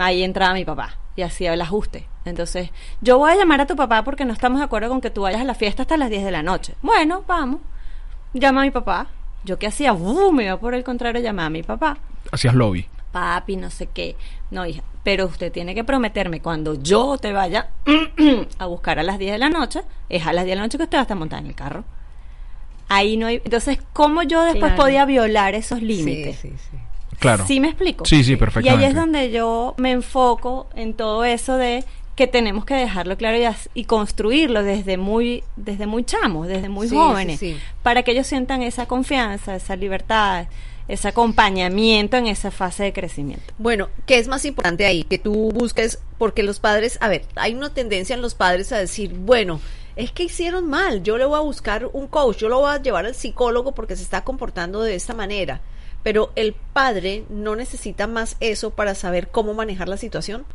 ahí 0.00 0.22
entraba 0.22 0.52
mi 0.52 0.66
papá 0.66 0.99
y 1.20 1.22
hacía 1.22 1.54
el 1.54 1.60
ajuste. 1.60 2.06
Entonces, 2.24 2.70
yo 3.00 3.18
voy 3.18 3.32
a 3.32 3.36
llamar 3.36 3.60
a 3.60 3.66
tu 3.66 3.76
papá 3.76 4.02
porque 4.04 4.24
no 4.24 4.32
estamos 4.32 4.58
de 4.58 4.64
acuerdo 4.64 4.88
con 4.88 5.00
que 5.00 5.10
tú 5.10 5.22
vayas 5.22 5.40
a 5.40 5.44
la 5.44 5.54
fiesta 5.54 5.82
hasta 5.82 5.96
las 5.96 6.10
10 6.10 6.24
de 6.24 6.30
la 6.30 6.42
noche. 6.42 6.74
Bueno, 6.82 7.24
vamos. 7.28 7.60
Llama 8.34 8.62
a 8.62 8.64
mi 8.64 8.70
papá. 8.70 9.06
Yo 9.44 9.58
qué 9.58 9.66
hacía, 9.66 9.92
me 9.94 10.44
iba 10.44 10.58
por 10.58 10.74
el 10.74 10.84
contrario, 10.84 11.22
llamaba 11.22 11.46
a 11.46 11.50
mi 11.50 11.62
papá 11.62 11.96
Hacías 12.30 12.54
lobby. 12.54 12.86
papi, 13.12 13.56
no 13.56 13.70
sé 13.70 13.86
qué. 13.86 14.16
No, 14.50 14.66
hija, 14.66 14.82
pero 15.02 15.24
usted 15.26 15.50
tiene 15.50 15.74
que 15.74 15.82
prometerme 15.82 16.40
cuando 16.42 16.74
yo 16.74 17.16
te 17.16 17.32
vaya 17.32 17.70
a 18.58 18.66
buscar 18.66 18.98
a 18.98 19.02
las 19.02 19.18
10 19.18 19.32
de 19.32 19.38
la 19.38 19.48
noche, 19.48 19.80
es 20.10 20.26
a 20.26 20.32
las 20.34 20.44
10 20.44 20.52
de 20.52 20.56
la 20.56 20.62
noche 20.62 20.76
que 20.78 20.84
usted 20.84 20.98
va 20.98 21.00
a 21.00 21.02
estar 21.02 21.16
montada 21.16 21.40
en 21.40 21.48
el 21.48 21.54
carro. 21.54 21.84
Ahí 22.88 23.16
no 23.16 23.26
hay... 23.28 23.36
Entonces, 23.44 23.78
¿cómo 23.92 24.22
yo 24.24 24.42
después 24.42 24.72
Claro. 24.72 24.82
podía 24.82 25.04
violar 25.06 25.54
esos 25.54 25.78
Sí, 25.78 25.84
límites? 25.84 26.36
sí, 26.38 26.52
sí. 26.70 26.76
Claro. 27.20 27.44
¿Sí 27.46 27.60
me 27.60 27.68
explico? 27.68 28.04
Sí, 28.04 28.24
sí, 28.24 28.32
Y 28.32 28.36
perfectamente. 28.36 28.84
ahí 28.84 28.90
es 28.90 28.96
donde 28.96 29.30
yo 29.30 29.74
me 29.76 29.92
enfoco 29.92 30.66
en 30.74 30.94
todo 30.94 31.24
eso 31.24 31.56
de 31.56 31.84
que 32.16 32.26
tenemos 32.26 32.64
que 32.64 32.74
dejarlo 32.74 33.16
claro 33.16 33.38
y, 33.38 33.44
y 33.80 33.84
construirlo 33.84 34.62
desde 34.62 34.96
muy 34.96 35.44
desde 35.56 35.86
muy 35.86 36.04
chamos, 36.04 36.48
desde 36.48 36.68
muy 36.68 36.88
Sí, 36.88 36.94
jóvenes, 36.96 37.38
sí, 37.40 37.52
sí. 37.54 37.60
para 37.82 38.02
que 38.02 38.10
ellos 38.10 38.26
sientan 38.26 38.62
esa 38.62 38.86
confianza, 38.86 39.54
esa 39.54 39.76
libertad, 39.76 40.46
ese 40.88 41.08
acompañamiento 41.08 42.16
en 42.16 42.26
esa 42.26 42.50
fase 42.50 42.82
de 42.84 42.92
crecimiento. 42.92 43.54
Bueno, 43.58 43.88
¿qué 44.06 44.18
es 44.18 44.28
más 44.28 44.44
importante 44.44 44.84
ahí? 44.84 45.04
Que 45.04 45.18
tú 45.18 45.50
busques, 45.52 45.98
porque 46.18 46.42
los 46.42 46.58
padres, 46.60 46.98
a 47.00 47.08
ver, 47.08 47.22
hay 47.36 47.54
una 47.54 47.72
tendencia 47.72 48.14
en 48.14 48.20
los 48.22 48.34
padres 48.34 48.72
a 48.72 48.78
decir, 48.78 49.14
bueno, 49.14 49.60
es 49.96 50.10
que 50.12 50.24
hicieron 50.24 50.68
mal, 50.68 51.02
yo 51.02 51.16
le 51.16 51.24
voy 51.24 51.36
a 51.38 51.42
buscar 51.42 51.88
un 51.92 52.06
coach, 52.06 52.38
yo 52.38 52.48
lo 52.48 52.60
voy 52.60 52.70
a 52.72 52.82
llevar 52.82 53.06
al 53.06 53.14
psicólogo 53.14 53.72
porque 53.72 53.96
se 53.96 54.02
está 54.02 54.24
comportando 54.24 54.82
de 54.82 54.94
esta 54.94 55.14
manera. 55.14 55.60
Pero 56.02 56.32
el 56.34 56.54
padre 56.54 57.24
no 57.28 57.56
necesita 57.56 58.06
más 58.06 58.36
eso 58.40 58.70
para 58.70 58.94
saber 58.94 59.28
cómo 59.28 59.54
manejar 59.54 59.88
la 59.88 59.96
situación. 59.96 60.46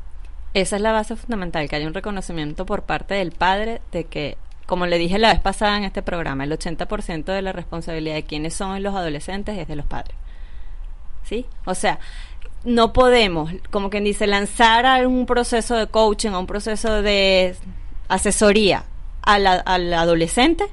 Esa 0.54 0.78
es 0.78 0.82
la 0.82 0.92
base 0.92 1.16
fundamental, 1.16 1.70
que 1.70 1.76
haya 1.76 1.88
un 1.88 1.94
reconocimiento 1.94 2.66
por 2.66 2.84
parte 2.84 3.14
del 3.16 3.32
padre 3.32 3.82
de 3.92 4.06
que, 4.06 4.38
como 4.66 4.86
le 4.86 4.98
dije 4.98 5.20
la 5.20 5.34
vez 5.34 5.42
pasada 5.42 5.78
en 5.78 5.84
este 5.84 6.02
programa, 6.02 6.46
el 6.46 6.52
80% 6.52 7.26
de 7.26 7.42
la 7.42 7.52
responsabilidad 7.52 8.16
de 8.16 8.24
quienes 8.24 8.54
son 8.54 8.82
los 8.82 8.96
adolescentes 8.96 9.58
es 9.58 9.68
de 9.68 9.76
los 9.76 9.86
padres. 9.86 10.16
¿Sí? 11.24 11.46
O 11.66 11.76
sea, 11.76 12.00
no 12.64 12.94
podemos, 12.94 13.52
como 13.70 13.90
quien 13.90 14.04
dice, 14.06 14.28
lanzar 14.28 14.86
a 14.86 15.08
un 15.08 15.26
proceso 15.26 15.76
de 15.76 15.88
coaching, 15.88 16.32
a 16.32 16.40
un 16.40 16.48
proceso 16.48 17.02
de 17.02 17.56
asesoría 18.08 18.86
al 19.22 19.94
adolescente 19.94 20.66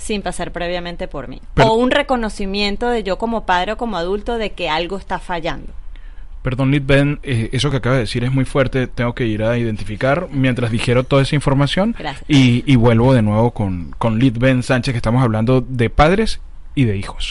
sin 0.00 0.22
pasar 0.22 0.50
previamente 0.50 1.06
por 1.06 1.28
mí. 1.28 1.40
Pero- 1.54 1.68
o 1.68 1.74
un 1.74 1.90
reconocimiento 1.90 2.88
de 2.88 3.02
yo 3.02 3.18
como 3.18 3.44
padre 3.44 3.72
o 3.72 3.76
como 3.76 3.96
adulto 3.98 4.38
de 4.38 4.50
que 4.52 4.68
algo 4.68 4.96
está 4.96 5.18
fallando. 5.18 5.72
Perdón, 6.42 6.70
Litven, 6.70 7.20
eh, 7.22 7.50
eso 7.52 7.70
que 7.70 7.76
acaba 7.76 7.96
de 7.96 8.00
decir 8.00 8.24
es 8.24 8.32
muy 8.32 8.46
fuerte. 8.46 8.86
Tengo 8.86 9.14
que 9.14 9.26
ir 9.26 9.42
a 9.42 9.58
identificar 9.58 10.28
mientras 10.32 10.70
dijeron 10.70 11.04
toda 11.04 11.20
esa 11.20 11.34
información. 11.34 11.94
Y, 12.28 12.64
y 12.66 12.76
vuelvo 12.76 13.12
de 13.12 13.20
nuevo 13.20 13.50
con, 13.50 13.94
con 13.98 14.18
Litven 14.18 14.62
Sánchez, 14.62 14.94
que 14.94 14.96
estamos 14.96 15.22
hablando 15.22 15.60
de 15.60 15.90
padres 15.90 16.40
y 16.74 16.84
de 16.86 16.96
hijos. 16.96 17.28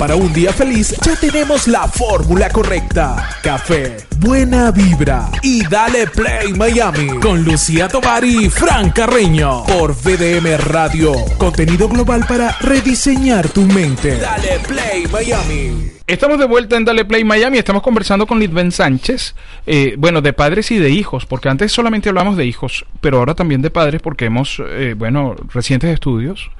Para 0.00 0.16
un 0.16 0.32
día 0.32 0.50
feliz 0.50 0.96
ya 1.02 1.14
tenemos 1.14 1.68
la 1.68 1.86
fórmula 1.86 2.48
correcta. 2.48 3.36
Café, 3.42 3.98
buena 4.16 4.70
vibra 4.70 5.30
y 5.42 5.62
dale 5.66 6.06
play 6.06 6.54
Miami 6.54 7.20
con 7.20 7.44
Lucía 7.44 7.86
Tobar 7.86 8.24
y 8.24 8.48
Fran 8.48 8.92
Carreño 8.92 9.62
por 9.66 9.94
VDM 9.94 10.56
Radio. 10.56 11.12
Contenido 11.36 11.86
global 11.86 12.24
para 12.26 12.56
rediseñar 12.62 13.50
tu 13.50 13.60
mente. 13.66 14.16
Dale 14.16 14.58
play 14.66 15.04
Miami. 15.12 15.90
Estamos 16.06 16.38
de 16.38 16.46
vuelta 16.46 16.78
en 16.78 16.86
Dale 16.86 17.04
Play 17.04 17.22
Miami. 17.22 17.58
Estamos 17.58 17.82
conversando 17.82 18.26
con 18.26 18.40
Litven 18.40 18.72
Sánchez. 18.72 19.34
eh, 19.66 19.96
bueno, 19.98 20.22
de 20.22 20.32
padres 20.32 20.70
y 20.70 20.78
de 20.78 20.88
hijos, 20.88 21.26
porque 21.26 21.50
antes 21.50 21.72
solamente 21.72 22.08
hablamos 22.08 22.38
de 22.38 22.46
hijos, 22.46 22.86
pero 23.02 23.18
ahora 23.18 23.34
también 23.34 23.60
de 23.60 23.70
padres, 23.70 24.00
porque 24.00 24.24
hemos, 24.24 24.62
eh, 24.66 24.94
bueno, 24.96 25.36
recientes 25.52 25.92
estudios 25.92 26.50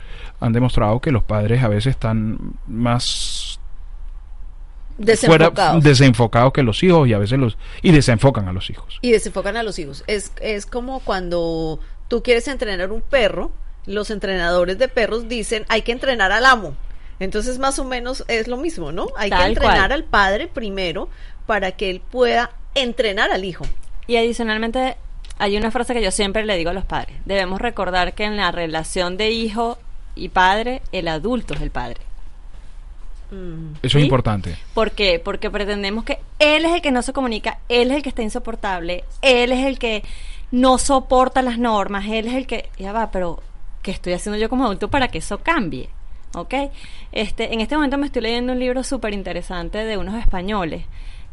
han 0.41 0.53
demostrado 0.53 1.01
que 1.01 1.13
los 1.13 1.23
padres 1.23 1.63
a 1.63 1.69
veces 1.69 1.93
están 1.93 2.55
más 2.67 3.59
fuera 5.27 5.51
Desenfocados. 5.81 6.53
que 6.53 6.63
los 6.63 6.83
hijos 6.83 7.09
y 7.09 7.13
a 7.13 7.19
veces 7.19 7.39
los 7.39 7.57
y 7.83 7.93
desenfocan 7.93 8.49
a 8.49 8.53
los 8.53 8.69
hijos. 8.71 8.99
y 9.01 9.13
desenfocan 9.13 9.57
a 9.57 9.63
los 9.63 9.79
hijos. 9.79 10.05
Es, 10.07 10.33
es 10.41 10.67
como 10.67 11.01
cuando 11.01 11.81
tú 12.09 12.23
quieres 12.23 12.49
entrenar 12.49 12.93
un 12.93 13.01
perro, 13.01 13.51
los 13.87 14.11
entrenadores 14.11 14.79
de 14.79 14.89
perros 14.89 15.29
dicen 15.29 15.65
hay 15.69 15.83
que 15.83 15.93
entrenar 15.93 16.33
al 16.33 16.45
amo. 16.45 16.75
Entonces 17.19 17.59
más 17.59 17.79
o 17.79 17.85
menos 17.85 18.25
es 18.29 18.49
lo 18.49 18.57
mismo, 18.57 18.93
¿no? 18.93 19.09
Hay 19.17 19.31
que 19.31 19.43
entrenar 19.43 19.89
cual. 19.89 19.93
al 19.93 20.05
padre 20.05 20.49
primero 20.49 21.09
para 21.47 21.73
que 21.73 21.91
él 21.91 22.01
pueda 22.01 22.51
entrenar 22.75 23.31
al 23.31 23.45
hijo. 23.45 23.65
Y 24.07 24.17
adicionalmente, 24.17 24.97
hay 25.39 25.57
una 25.57 25.71
frase 25.71 25.95
que 25.95 26.03
yo 26.03 26.11
siempre 26.11 26.45
le 26.45 26.57
digo 26.57 26.71
a 26.71 26.75
los 26.75 26.85
padres. 26.85 27.17
Debemos 27.25 27.61
recordar 27.61 28.15
que 28.15 28.25
en 28.25 28.37
la 28.37 28.51
relación 28.51 29.17
de 29.17 29.31
hijo 29.31 29.79
y 30.15 30.29
padre, 30.29 30.83
el 30.93 31.09
adulto 31.09 31.55
es 31.55 31.61
el 31.61 31.71
padre. 31.71 32.01
Mm. 33.31 33.75
Eso 33.83 33.99
¿Sí? 33.99 33.99
es 33.99 34.05
importante. 34.05 34.57
¿Por 34.75 34.93
qué? 34.93 35.21
Porque 35.23 35.51
pretendemos 35.51 36.05
que 36.05 36.19
él 36.39 36.65
es 36.65 36.73
el 36.73 36.83
que 36.83 36.91
no 36.91 37.03
se 37.03 37.13
comunica, 37.13 37.59
él 37.69 37.91
es 37.91 37.99
el 37.99 38.03
que 38.03 38.09
está 38.09 38.23
insoportable, 38.23 39.05
él 39.23 39.53
es 39.53 39.67
el 39.67 39.79
que 39.79 40.03
no 40.51 40.79
soporta 40.79 41.43
las 41.43 41.59
normas, 41.59 42.07
él 42.09 42.27
es 42.27 42.35
el 42.35 42.47
que, 42.47 42.71
ya 42.79 42.93
va, 42.93 43.11
pero 43.11 43.41
¿qué 43.83 43.91
estoy 43.93 44.13
haciendo 44.13 44.39
yo 44.39 44.49
como 44.49 44.65
adulto 44.65 44.89
para 44.91 45.09
que 45.09 45.19
eso 45.19 45.39
cambie? 45.39 45.89
¿Ok? 46.35 46.55
Este, 47.13 47.53
en 47.53 47.61
este 47.61 47.75
momento 47.77 47.99
me 47.99 48.07
estoy 48.07 48.23
leyendo 48.23 48.53
un 48.53 48.59
libro 48.59 48.85
súper 48.85 49.15
interesante 49.15 49.79
de 49.79 49.97
unos 49.97 50.17
españoles 50.17 50.85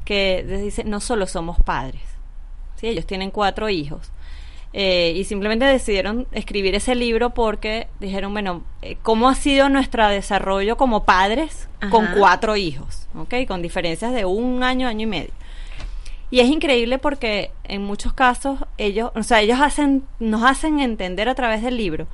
que 0.06 0.44
dice, 0.44 0.84
no 0.84 1.00
solo 1.00 1.28
somos 1.28 1.58
padres, 1.62 2.02
¿sí? 2.78 2.88
ellos 2.88 3.06
tienen 3.06 3.32
cuatro 3.32 3.70
hijos. 3.70 4.12
Eh, 4.74 5.14
y 5.16 5.24
simplemente 5.24 5.66
decidieron 5.66 6.28
escribir 6.34 6.76
ese 6.76 6.94
libro 6.94 7.32
porque 7.32 7.88
dijeron, 8.00 8.34
bueno, 8.34 8.64
eh, 8.82 8.98
¿cómo 9.02 9.30
ha 9.30 9.36
sido 9.36 9.70
nuestro 9.70 10.08
desarrollo 10.08 10.78
como 10.78 11.04
padres 11.04 11.68
con 11.90 12.08
cuatro 12.18 12.56
hijos? 12.58 13.08
¿Ok? 13.16 13.34
Con 13.48 13.62
diferencias 13.62 14.14
de 14.14 14.26
un 14.26 14.64
año, 14.64 14.88
año 14.88 15.04
y 15.04 15.10
medio. 15.10 15.32
Y 16.30 16.42
es 16.42 16.50
increíble 16.50 16.98
porque 16.98 17.52
en 17.64 17.84
muchos 17.84 18.14
casos 18.14 18.60
ellos, 18.78 19.12
o 19.16 19.24
sea, 19.24 19.40
ellos 19.42 19.60
hacen, 19.62 20.04
nos 20.20 20.44
hacen 20.44 20.80
entender 20.82 21.30
a 21.30 21.36
través 21.36 21.64
del 21.64 21.78
libro 21.78 22.08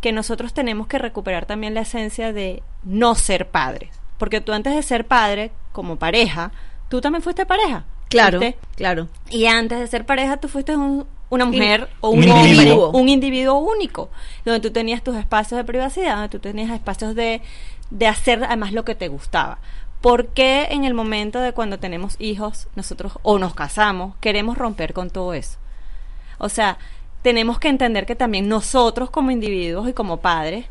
que 0.00 0.12
nosotros 0.12 0.52
tenemos 0.52 0.88
que 0.88 0.98
recuperar 0.98 1.46
también 1.46 1.74
la 1.74 1.82
esencia 1.82 2.32
de 2.32 2.62
no 2.82 3.14
ser 3.14 3.48
padres. 3.48 3.90
Porque 4.18 4.40
tú 4.40 4.52
antes 4.52 4.74
de 4.74 4.82
ser 4.82 5.06
padre, 5.06 5.52
como 5.72 5.96
pareja, 5.96 6.50
tú 6.88 7.00
también 7.00 7.22
fuiste 7.22 7.46
pareja. 7.46 7.84
Claro, 8.08 8.40
¿viste? 8.40 8.58
claro. 8.74 9.08
Y 9.30 9.46
antes 9.46 9.78
de 9.78 9.86
ser 9.86 10.04
pareja, 10.04 10.38
tú 10.38 10.48
fuiste 10.48 10.76
un- 10.76 11.06
una 11.30 11.46
mujer 11.46 11.88
o 12.00 12.10
un 12.10 12.24
un, 12.24 12.30
hombre, 12.30 12.50
individuo. 12.50 12.90
un 12.90 13.08
individuo 13.08 13.58
único, 13.58 14.10
donde 14.44 14.60
tú 14.60 14.72
tenías 14.72 15.02
tus 15.02 15.16
espacios 15.16 15.56
de 15.56 15.64
privacidad, 15.64 16.16
donde 16.16 16.28
tú 16.28 16.40
tenías 16.40 16.70
espacios 16.70 17.14
de, 17.14 17.40
de 17.90 18.06
hacer 18.06 18.44
además 18.44 18.72
lo 18.72 18.84
que 18.84 18.94
te 18.94 19.08
gustaba. 19.08 19.58
¿Por 20.00 20.28
qué 20.28 20.68
en 20.70 20.84
el 20.84 20.94
momento 20.94 21.40
de 21.40 21.52
cuando 21.52 21.78
tenemos 21.78 22.16
hijos, 22.18 22.68
nosotros 22.74 23.12
o 23.22 23.38
nos 23.38 23.54
casamos, 23.54 24.16
queremos 24.20 24.58
romper 24.58 24.92
con 24.92 25.10
todo 25.10 25.34
eso? 25.34 25.58
O 26.38 26.48
sea, 26.48 26.78
tenemos 27.22 27.58
que 27.58 27.68
entender 27.68 28.06
que 28.06 28.16
también 28.16 28.48
nosotros 28.48 29.10
como 29.10 29.30
individuos 29.30 29.88
y 29.88 29.92
como 29.92 30.18
padres 30.18 30.66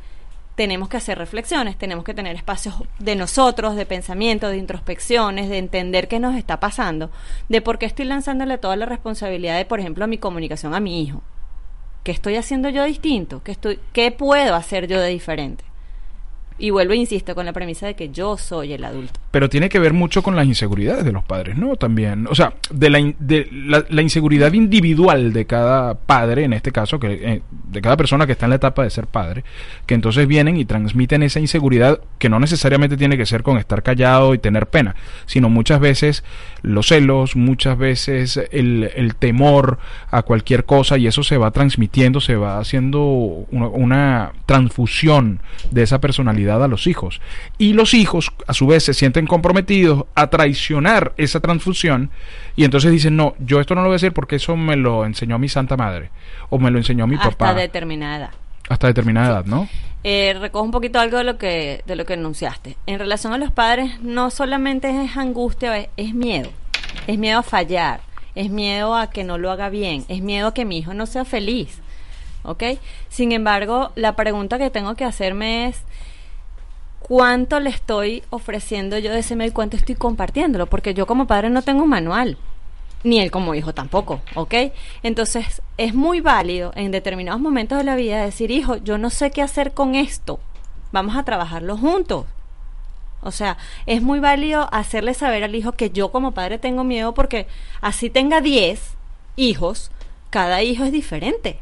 tenemos 0.60 0.90
que 0.90 0.98
hacer 0.98 1.18
reflexiones, 1.18 1.78
tenemos 1.78 2.04
que 2.04 2.14
tener 2.14 2.36
espacios 2.36 2.76
de 3.00 3.16
nosotros, 3.16 3.78
de 3.78 3.86
pensamiento, 3.86 4.50
de 4.50 4.58
introspecciones, 4.58 5.48
de 5.48 5.58
entender 5.58 6.10
qué 6.10 6.20
nos 6.20 6.36
está 6.36 6.60
pasando, 6.60 7.12
de 7.48 7.62
por 7.62 7.78
qué 7.78 7.86
estoy 7.86 8.04
lanzándole 8.04 8.58
toda 8.58 8.76
la 8.76 8.86
responsabilidad 8.86 9.56
de, 9.56 9.64
por 9.64 9.80
ejemplo, 9.80 10.06
mi 10.06 10.18
comunicación 10.18 10.76
a 10.76 10.82
mi 10.82 11.02
hijo. 11.02 11.22
¿Qué 12.04 12.12
estoy 12.12 12.36
haciendo 12.36 12.68
yo 12.68 12.84
distinto? 12.84 13.42
¿Qué, 13.42 13.54
estoy, 13.54 13.80
¿Qué 13.94 14.12
puedo 14.12 14.54
hacer 14.54 14.88
yo 14.88 15.00
de 15.00 15.08
diferente? 15.08 15.64
Y 16.60 16.72
vuelvo, 16.72 16.94
e 16.94 16.98
insisto, 16.98 17.34
con 17.36 17.46
la 17.46 17.54
premisa 17.54 17.88
de 17.88 17.96
que 17.96 18.10
yo 18.10 18.38
soy 18.38 18.74
el 18.74 18.84
adulto. 18.84 19.14
Pero 19.32 19.48
tiene 19.50 19.70
que 19.70 19.80
ver 19.80 19.94
mucho 19.94 20.22
con 20.22 20.36
las 20.36 20.46
inseguridades 20.46 21.06
de 21.06 21.14
los 21.14 21.24
padres, 21.24 21.58
¿no? 21.58 21.78
También, 21.78 22.28
o 22.28 22.36
sea, 22.36 22.54
de 22.70 22.90
la, 22.90 23.14
de 23.18 23.48
la, 23.90 24.02
inseguridad 24.02 24.52
individual 24.52 25.32
de 25.32 25.46
cada 25.46 25.94
padre, 25.94 26.44
en 26.44 26.52
este 26.52 26.74
caso, 26.74 27.00
que 27.00 27.14
eh, 27.14 27.42
de 27.50 27.82
cada 27.82 27.96
persona 27.96 28.26
que 28.26 28.34
está 28.34 28.46
en 28.46 28.50
la 28.50 28.56
etapa 28.58 28.84
de 28.84 28.90
ser 28.90 29.08
padre, 29.08 29.46
que 29.86 29.94
entonces 29.94 30.28
vienen 30.28 30.58
y 30.58 30.66
transmiten 30.66 31.24
esa 31.24 31.40
inseguridad 31.40 32.02
que 32.18 32.28
no 32.28 32.40
necesariamente 32.40 32.98
tiene 32.98 33.18
que 33.18 33.26
ser 33.26 33.42
con 33.42 33.58
estar 33.58 33.82
callado 33.82 34.34
y 34.34 34.40
tener 34.40 34.68
pena, 34.68 34.96
sino 35.28 35.50
muchas 35.50 35.80
veces 35.80 36.26
los 36.62 36.88
celos, 36.88 37.38
muchas 37.38 37.78
veces 37.78 38.38
el, 38.52 38.92
el 38.96 39.16
temor 39.16 39.80
a 40.12 40.24
cualquier 40.24 40.66
cosa 40.66 40.98
y 40.98 41.08
eso 41.08 41.24
se 41.24 41.38
va 41.38 41.52
transmitiendo, 41.52 42.20
se 42.20 42.36
va 42.36 42.60
haciendo 42.60 43.02
una 43.02 44.34
transfusión 44.46 45.40
de 45.72 45.84
esa 45.84 46.02
personalidad 46.02 46.49
a 46.52 46.68
los 46.68 46.88
hijos. 46.88 47.22
Y 47.58 47.74
los 47.74 47.94
hijos, 47.94 48.32
a 48.48 48.54
su 48.54 48.68
vez, 48.68 48.84
se 48.84 48.94
sienten 48.94 49.28
comprometidos 49.28 50.06
a 50.16 50.28
traicionar 50.28 51.14
esa 51.18 51.40
transfusión 51.40 52.10
y 52.56 52.64
entonces 52.64 52.92
dicen, 52.92 53.16
no, 53.16 53.36
yo 53.40 53.60
esto 53.60 53.76
no 53.76 53.82
lo 53.82 53.88
voy 53.88 53.96
a 53.96 53.98
hacer 53.98 54.14
porque 54.14 54.38
eso 54.38 54.56
me 54.56 54.76
lo 54.76 55.06
enseñó 55.06 55.38
mi 55.40 55.50
santa 55.50 55.78
madre 55.78 56.10
o 56.50 56.60
me 56.60 56.72
lo 56.72 56.78
enseñó 56.78 57.08
mi 57.08 57.16
hasta 57.16 57.32
papá 57.32 57.54
determinada 57.54 58.18
edad. 58.18 58.30
hasta 58.70 58.88
determinada 58.88 59.30
edad, 59.30 59.46
¿no? 59.46 59.68
Eh, 60.04 60.36
recojo 60.40 60.64
un 60.64 60.72
poquito 60.72 61.00
algo 61.00 61.18
de 61.18 61.26
lo 61.26 61.38
que 61.38 61.84
de 61.86 61.96
lo 61.96 62.06
que 62.06 62.14
enunciaste. 62.14 62.78
En 62.86 63.00
relación 63.00 63.34
a 63.34 63.38
los 63.38 63.52
padres, 63.52 64.00
no 64.02 64.30
solamente 64.30 64.90
es 65.04 65.18
angustia, 65.18 65.78
es, 65.78 65.90
es 65.98 66.14
miedo. 66.14 66.50
Es 67.06 67.18
miedo 67.18 67.40
a 67.40 67.44
fallar, 67.44 68.02
es 68.36 68.50
miedo 68.50 68.96
a 68.96 69.10
que 69.10 69.24
no 69.24 69.38
lo 69.38 69.52
haga 69.52 69.70
bien, 69.70 70.06
es 70.08 70.22
miedo 70.22 70.48
a 70.48 70.54
que 70.54 70.66
mi 70.66 70.78
hijo 70.78 70.94
no 70.94 71.06
sea 71.06 71.26
feliz. 71.26 71.82
¿Ok? 72.44 72.64
Sin 73.10 73.32
embargo, 73.34 73.92
la 73.96 74.16
pregunta 74.16 74.58
que 74.58 74.70
tengo 74.70 74.96
que 74.96 75.04
hacerme 75.04 75.68
es 75.68 75.84
cuánto 77.10 77.60
le 77.60 77.70
estoy 77.70 78.24
ofreciendo 78.30 78.98
yo 78.98 79.12
de 79.12 79.20
ese 79.20 79.36
y 79.44 79.52
cuánto 79.52 79.76
estoy 79.76 79.96
compartiéndolo, 79.96 80.68
porque 80.68 80.94
yo 80.94 81.06
como 81.06 81.28
padre 81.28 81.50
no 81.50 81.62
tengo 81.62 81.84
un 81.84 81.90
manual, 81.90 82.38
ni 83.04 83.20
él 83.20 83.32
como 83.32 83.56
hijo 83.56 83.74
tampoco, 83.74 84.22
¿ok? 84.36 84.54
Entonces 85.04 85.62
es 85.78 85.94
muy 85.94 86.22
válido 86.22 86.72
en 86.76 86.92
determinados 86.92 87.42
momentos 87.42 87.78
de 87.78 87.84
la 87.84 87.98
vida 87.98 88.24
decir, 88.24 88.52
hijo, 88.52 88.78
yo 88.78 88.98
no 88.98 89.10
sé 89.10 89.32
qué 89.32 89.42
hacer 89.42 89.74
con 89.74 89.96
esto, 89.96 90.40
vamos 90.94 91.18
a 91.18 91.24
trabajarlo 91.24 91.76
juntos. 91.76 92.26
O 93.22 93.32
sea, 93.32 93.58
es 93.86 94.02
muy 94.02 94.22
válido 94.22 94.70
hacerle 94.72 95.14
saber 95.14 95.44
al 95.44 95.54
hijo 95.54 95.74
que 95.74 95.90
yo 95.90 96.10
como 96.14 96.32
padre 96.32 96.58
tengo 96.58 96.86
miedo 96.86 97.14
porque 97.14 97.48
así 97.82 98.10
tenga 98.10 98.40
10 98.40 98.80
hijos, 99.36 99.92
cada 100.30 100.64
hijo 100.64 100.86
es 100.86 100.94
diferente 100.94 101.60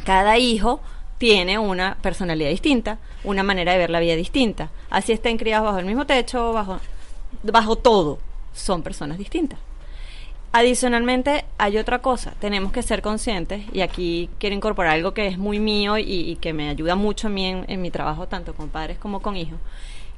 cada 0.00 0.38
hijo 0.38 0.80
tiene 1.20 1.58
una 1.58 1.98
personalidad 2.00 2.48
distinta, 2.48 2.96
una 3.24 3.42
manera 3.42 3.72
de 3.72 3.78
ver 3.78 3.90
la 3.90 4.00
vida 4.00 4.16
distinta. 4.16 4.70
Así 4.88 5.12
estén 5.12 5.36
criados 5.36 5.66
bajo 5.66 5.78
el 5.78 5.84
mismo 5.84 6.06
techo, 6.06 6.54
bajo, 6.54 6.80
bajo 7.42 7.76
todo, 7.76 8.18
son 8.54 8.82
personas 8.82 9.18
distintas. 9.18 9.58
Adicionalmente, 10.52 11.44
hay 11.58 11.76
otra 11.76 11.98
cosa, 11.98 12.32
tenemos 12.40 12.72
que 12.72 12.82
ser 12.82 13.02
conscientes, 13.02 13.66
y 13.70 13.82
aquí 13.82 14.30
quiero 14.38 14.56
incorporar 14.56 14.94
algo 14.94 15.12
que 15.12 15.26
es 15.26 15.36
muy 15.36 15.60
mío 15.60 15.98
y, 15.98 16.04
y 16.04 16.36
que 16.36 16.54
me 16.54 16.70
ayuda 16.70 16.94
mucho 16.94 17.26
a 17.26 17.30
mí 17.30 17.44
en, 17.44 17.66
en 17.68 17.82
mi 17.82 17.90
trabajo, 17.90 18.26
tanto 18.26 18.54
con 18.54 18.70
padres 18.70 18.96
como 18.96 19.20
con 19.20 19.36
hijos, 19.36 19.60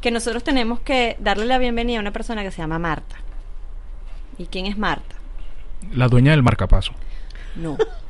que 0.01 0.13
nosotros 0.13 0.45
tenemos 0.45 0.79
que 0.79 1.17
darle 1.19 1.47
la 1.47 1.59
bienvenida 1.59 1.99
a 1.99 2.01
una 2.01 2.13
persona 2.13 2.45
que 2.45 2.53
se 2.53 2.59
llama 2.59 2.79
Marta. 2.79 3.17
¿Y 4.39 4.47
quién 4.47 4.67
es 4.67 4.79
Marta? 4.79 5.17
La 5.93 6.07
dueña 6.07 6.31
del 6.31 6.45
marcapaso. 6.45 6.93
No. 7.57 7.77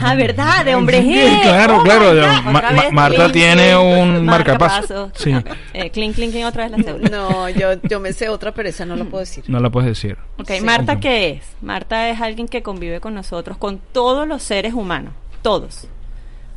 ah, 0.00 0.14
¿verdad? 0.14 0.64
De 0.64 0.74
hombre 0.74 1.00
Sí, 1.02 1.12
G. 1.14 1.42
claro, 1.42 1.78
Oh, 1.78 1.82
claro. 1.82 2.12
Ma- 2.44 2.52
Ma- 2.72 2.90
Marta 2.92 3.30
tiene 3.32 3.76
un 3.76 4.24
marcapaso. 4.24 5.10
Sí. 5.14 5.32
Eh, 5.74 5.90
clink, 5.90 6.14
clink, 6.14 6.32
clink, 6.32 6.46
otra 6.46 6.68
vez 6.68 6.78
la 6.78 6.82
cédula. 6.84 7.08
No, 7.08 7.48
yo, 7.48 7.74
yo 7.82 8.00
me 8.00 8.12
sé 8.12 8.28
otra, 8.28 8.52
pero 8.52 8.68
esa 8.68 8.84
no 8.84 8.96
lo 8.96 9.04
puedo 9.06 9.20
decir. 9.20 9.44
No 9.48 9.60
la 9.60 9.70
puedes 9.70 9.88
decir. 9.88 10.16
Ok, 10.38 10.50
Sí. 10.50 10.60
Marta, 10.60 11.00
¿qué 11.00 11.30
es? 11.30 11.44
Marta 11.60 12.08
es 12.08 12.20
alguien 12.20 12.48
que 12.48 12.62
convive 12.62 13.00
con 13.00 13.14
nosotros, 13.14 13.56
con 13.56 13.78
todos 13.92 14.26
los 14.28 14.42
seres 14.42 14.74
humanos, 14.74 15.12
todos. 15.42 15.86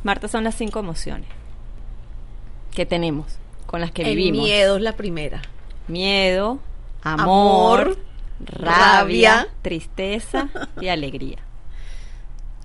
Marta 0.02 0.28
son 0.28 0.44
las 0.44 0.54
cinco 0.54 0.78
emociones 0.78 1.28
que 2.74 2.86
tenemos, 2.86 3.38
con 3.66 3.80
las 3.80 3.90
que 3.90 4.02
El 4.02 4.16
vivimos. 4.16 4.44
miedo 4.46 4.76
es 4.76 4.82
la 4.82 4.92
primera. 4.92 5.42
Miedo, 5.88 6.58
amor, 7.02 7.80
Amor, 7.80 7.98
rabia, 8.40 8.74
rabia. 8.76 9.48
tristeza 9.62 10.48
y 10.80 10.88
alegría. 10.88 11.38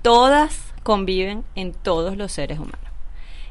Todas 0.01 0.59
conviven 0.83 1.43
en 1.55 1.73
todos 1.73 2.17
los 2.17 2.31
seres 2.31 2.57
humanos. 2.59 2.79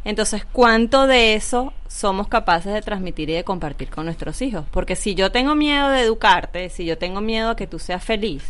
Entonces, 0.04 0.46
¿cuánto 0.50 1.06
de 1.06 1.34
eso 1.34 1.74
somos 1.86 2.26
capaces 2.28 2.72
de 2.72 2.80
transmitir 2.80 3.28
y 3.30 3.34
de 3.34 3.44
compartir 3.44 3.90
con 3.90 4.06
nuestros 4.06 4.40
hijos? 4.40 4.64
Porque 4.70 4.96
si 4.96 5.14
yo 5.14 5.30
tengo 5.30 5.54
miedo 5.54 5.90
de 5.90 6.00
educarte, 6.00 6.70
si 6.70 6.86
yo 6.86 6.96
tengo 6.96 7.20
miedo 7.20 7.50
a 7.50 7.56
que 7.56 7.66
tú 7.66 7.78
seas 7.78 8.02
feliz, 8.02 8.42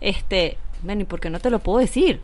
este, 0.00 0.56
bueno, 0.82 1.02
¿y 1.02 1.04
por 1.04 1.18
qué 1.20 1.30
no 1.30 1.40
te 1.40 1.50
lo 1.50 1.58
puedo 1.58 1.78
decir? 1.80 2.20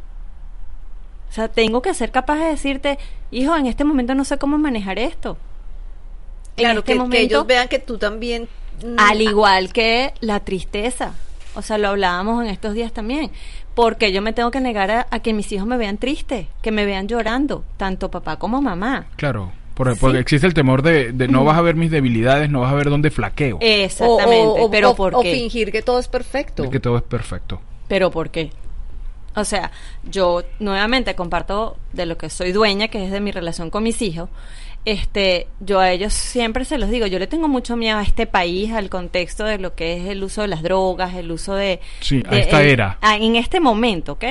O 1.28 1.32
sea, 1.32 1.48
tengo 1.48 1.82
que 1.82 1.94
ser 1.94 2.10
capaz 2.12 2.36
de 2.36 2.44
decirte, 2.46 2.98
hijo, 3.32 3.56
en 3.56 3.66
este 3.66 3.84
momento 3.84 4.14
no 4.14 4.24
sé 4.24 4.38
cómo 4.38 4.56
manejar 4.56 4.98
esto. 4.98 5.36
Claro, 6.56 6.80
este 6.80 6.86
que, 6.86 6.92
que 6.92 6.98
momento- 6.98 7.16
ellos 7.24 7.46
vean 7.46 7.68
que 7.68 7.78
tú 7.80 7.98
también... 7.98 8.48
mm, 8.84 8.96
al 8.98 9.20
igual 9.20 9.72
que 9.72 10.14
la 10.20 10.40
tristeza. 10.40 11.14
O 11.56 11.62
sea, 11.62 11.78
lo 11.78 11.88
hablábamos 11.88 12.44
en 12.44 12.50
estos 12.50 12.74
días 12.74 12.92
también. 12.92 13.30
Porque 13.80 14.12
yo 14.12 14.20
me 14.22 14.32
tengo 14.32 14.50
que 14.50 14.60
negar 14.60 14.90
a, 14.90 15.06
a 15.10 15.20
que 15.20 15.32
mis 15.32 15.50
hijos 15.52 15.66
me 15.66 15.76
vean 15.76 15.96
triste, 15.98 16.48
que 16.62 16.70
me 16.70 16.84
vean 16.84 17.08
llorando, 17.08 17.64
tanto 17.76 18.10
papá 18.10 18.36
como 18.36 18.60
mamá. 18.60 19.06
Claro. 19.16 19.52
Por- 19.74 19.96
porque 19.98 20.18
existe 20.18 20.46
el 20.46 20.52
temor 20.52 20.82
de, 20.82 21.12
de 21.12 21.26
no 21.28 21.42
vas 21.44 21.56
a 21.56 21.62
ver 21.62 21.74
mis 21.74 21.90
debilidades, 21.90 22.50
no 22.50 22.60
vas 22.60 22.72
a 22.72 22.74
ver 22.74 22.90
dónde 22.90 23.10
flaqueo. 23.10 23.56
Exactamente. 23.62 24.36
o- 24.60 24.66
o- 24.66 24.70
pero 24.70 24.90
o- 24.90 24.94
¿por 24.96 25.14
o 25.14 25.22
qué? 25.22 25.32
fingir 25.34 25.72
que 25.72 25.80
todo 25.80 25.98
es 25.98 26.08
perfecto. 26.08 26.64
de 26.64 26.70
que 26.70 26.80
todo 26.80 26.96
es 26.98 27.02
perfecto. 27.02 27.62
Pero 27.88 28.10
¿por 28.10 28.30
qué? 28.30 28.50
O 29.36 29.44
sea, 29.44 29.70
yo 30.04 30.42
nuevamente 30.58 31.14
comparto 31.14 31.76
de 31.92 32.04
lo 32.04 32.18
que 32.18 32.28
soy 32.28 32.52
dueña, 32.52 32.88
que 32.88 33.04
es 33.06 33.10
de 33.12 33.20
mi 33.20 33.30
relación 33.30 33.70
con 33.70 33.82
mis 33.84 34.02
hijos. 34.02 34.28
Este, 34.84 35.46
yo 35.60 35.78
a 35.78 35.90
ellos 35.90 36.12
siempre 36.14 36.64
se 36.64 36.78
los 36.78 36.88
digo, 36.90 37.06
yo 37.06 37.18
le 37.18 37.26
tengo 37.26 37.48
mucho 37.48 37.76
miedo 37.76 37.98
a 37.98 38.02
este 38.02 38.26
país, 38.26 38.72
al 38.72 38.88
contexto 38.88 39.44
de 39.44 39.58
lo 39.58 39.74
que 39.74 39.98
es 39.98 40.06
el 40.08 40.24
uso 40.24 40.40
de 40.42 40.48
las 40.48 40.62
drogas, 40.62 41.14
el 41.14 41.30
uso 41.30 41.54
de... 41.54 41.80
Sí, 42.00 42.22
a 42.28 42.36
esta 42.38 42.62
el- 42.62 42.68
era. 42.68 42.98
a- 43.02 43.16
en 43.16 43.36
este 43.36 43.60
momento, 43.60 44.12
¿ok? 44.12 44.24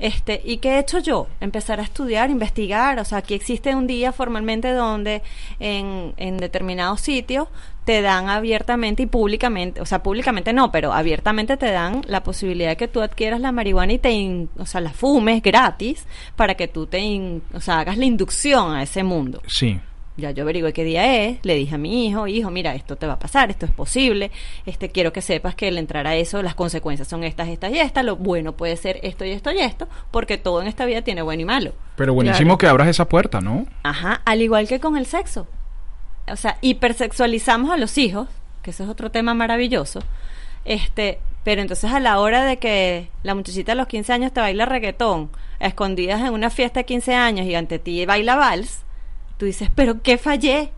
Este, 0.00 0.42
¿Y 0.44 0.56
qué 0.56 0.70
he 0.70 0.78
hecho 0.80 0.98
yo? 0.98 1.28
Empezar 1.40 1.78
a 1.78 1.84
estudiar, 1.84 2.28
investigar. 2.28 2.98
O 2.98 3.04
sea, 3.04 3.18
aquí 3.18 3.32
existe 3.34 3.74
un 3.76 3.86
día 3.86 4.10
formalmente 4.12 4.72
donde 4.72 5.22
en, 5.60 6.12
en 6.16 6.36
determinados 6.38 7.00
sitios 7.00 7.46
te 7.84 8.00
dan 8.02 8.28
abiertamente 8.30 9.02
y 9.02 9.06
públicamente, 9.06 9.80
o 9.80 9.86
sea, 9.86 10.02
públicamente 10.02 10.52
no, 10.52 10.72
pero 10.72 10.92
abiertamente 10.92 11.56
te 11.56 11.70
dan 11.70 12.02
la 12.06 12.22
posibilidad 12.22 12.70
de 12.70 12.76
que 12.76 12.88
tú 12.88 13.02
adquieras 13.02 13.40
la 13.40 13.52
marihuana 13.52 13.92
y 13.92 13.98
te, 13.98 14.10
in- 14.12 14.48
o 14.58 14.64
sea, 14.66 14.80
la 14.80 14.90
fumes 14.90 15.42
gratis 15.42 16.06
para 16.36 16.54
que 16.54 16.66
tú 16.68 16.86
te, 16.86 16.98
in- 17.00 17.42
o 17.52 17.60
sea, 17.60 17.80
hagas 17.80 17.98
la 17.98 18.06
inducción 18.06 18.74
a 18.74 18.82
ese 18.82 19.02
mundo. 19.04 19.42
Sí. 19.46 19.78
Ya 20.16 20.30
yo 20.30 20.44
averigué 20.44 20.72
qué 20.72 20.84
día 20.84 21.24
es, 21.26 21.38
le 21.42 21.56
dije 21.56 21.74
a 21.74 21.78
mi 21.78 22.06
hijo, 22.06 22.28
hijo, 22.28 22.48
mira, 22.48 22.72
esto 22.76 22.94
te 22.94 23.04
va 23.04 23.14
a 23.14 23.18
pasar, 23.18 23.50
esto 23.50 23.66
es 23.66 23.72
posible, 23.72 24.30
este 24.64 24.88
quiero 24.90 25.12
que 25.12 25.20
sepas 25.20 25.56
que 25.56 25.66
al 25.66 25.76
entrar 25.76 26.06
a 26.06 26.14
eso 26.14 26.40
las 26.40 26.54
consecuencias 26.54 27.08
son 27.08 27.24
estas, 27.24 27.48
estas 27.48 27.72
y 27.72 27.80
estas, 27.80 28.04
lo 28.04 28.14
bueno 28.14 28.52
puede 28.52 28.76
ser 28.76 29.00
esto 29.02 29.24
y 29.24 29.30
esto 29.32 29.50
y 29.50 29.58
esto, 29.58 29.88
porque 30.12 30.38
todo 30.38 30.62
en 30.62 30.68
esta 30.68 30.84
vida 30.86 31.02
tiene 31.02 31.20
bueno 31.22 31.42
y 31.42 31.46
malo. 31.46 31.72
Pero 31.96 32.14
buenísimo 32.14 32.56
Claro. 32.56 32.58
que 32.58 32.66
abras 32.68 32.88
esa 32.88 33.08
puerta, 33.08 33.40
¿no? 33.40 33.66
Ajá, 33.82 34.22
al 34.24 34.40
igual 34.40 34.68
que 34.68 34.78
con 34.78 34.96
el 34.96 35.06
sexo. 35.06 35.48
O 36.30 36.36
sea, 36.36 36.58
hipersexualizamos 36.60 37.70
a 37.70 37.76
los 37.76 37.98
hijos, 37.98 38.28
que 38.62 38.70
eso 38.70 38.84
es 38.84 38.88
otro 38.88 39.10
tema 39.10 39.34
maravilloso. 39.34 40.00
Este, 40.64 41.20
pero 41.44 41.60
entonces 41.60 41.92
a 41.92 42.00
la 42.00 42.18
hora 42.18 42.44
de 42.44 42.56
que 42.56 43.10
la 43.22 43.34
muchachita 43.34 43.72
a 43.72 43.74
los 43.74 43.86
15 43.86 44.12
años 44.12 44.32
te 44.32 44.40
baila 44.40 44.64
reggaetón, 44.64 45.30
escondidas 45.60 46.20
en 46.22 46.32
una 46.32 46.50
fiesta 46.50 46.80
de 46.80 46.86
15 46.86 47.14
años 47.14 47.46
y 47.46 47.54
ante 47.54 47.78
ti 47.78 48.04
baila 48.06 48.36
vals, 48.36 48.80
tú 49.36 49.44
dices, 49.44 49.68
"¿Pero 49.74 50.02
qué 50.02 50.16
fallé?" 50.16 50.72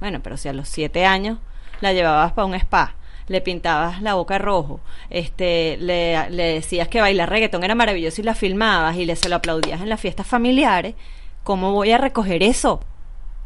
Bueno, 0.00 0.20
pero 0.22 0.36
si 0.36 0.48
a 0.48 0.52
los 0.52 0.68
7 0.68 1.04
años 1.04 1.38
la 1.80 1.92
llevabas 1.92 2.32
para 2.32 2.46
un 2.46 2.54
spa, 2.54 2.94
le 3.26 3.40
pintabas 3.40 4.00
la 4.00 4.14
boca 4.14 4.38
rojo, 4.38 4.80
este, 5.10 5.76
le, 5.80 6.30
le 6.30 6.54
decías 6.54 6.88
que 6.88 7.00
bailar 7.00 7.28
reggaetón 7.28 7.64
era 7.64 7.74
maravilloso 7.74 8.20
y 8.20 8.24
la 8.24 8.34
filmabas 8.34 8.96
y 8.96 9.04
le 9.04 9.16
se 9.16 9.28
lo 9.28 9.36
aplaudías 9.36 9.80
en 9.80 9.88
las 9.88 10.00
fiestas 10.00 10.26
familiares, 10.26 10.94
¿cómo 11.42 11.72
voy 11.72 11.90
a 11.90 11.98
recoger 11.98 12.42
eso? 12.42 12.80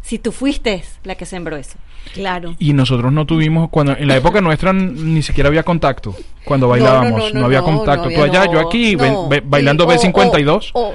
Si 0.02 0.18
tú 0.18 0.32
fuiste 0.32 0.84
la 1.04 1.14
que 1.14 1.24
sembró 1.26 1.56
eso. 1.56 1.78
Claro. 2.14 2.56
Y 2.58 2.72
nosotros 2.72 3.12
no 3.12 3.24
tuvimos, 3.26 3.70
cuando 3.70 3.96
en 3.96 4.08
la 4.08 4.16
época 4.16 4.40
nuestra 4.40 4.72
ni 4.72 5.22
siquiera 5.22 5.46
había 5.48 5.62
contacto 5.62 6.16
cuando 6.44 6.66
bailábamos, 6.66 7.32
no, 7.32 7.44
había 7.46 7.62
contacto. 7.62 8.08
Tú 8.10 8.20
allá, 8.20 8.50
yo 8.50 8.58
aquí, 8.58 8.96
bailando 9.44 9.84
Y- 9.84 9.86
o- 9.86 9.90
B52, 9.90 10.70
O, 10.74 10.94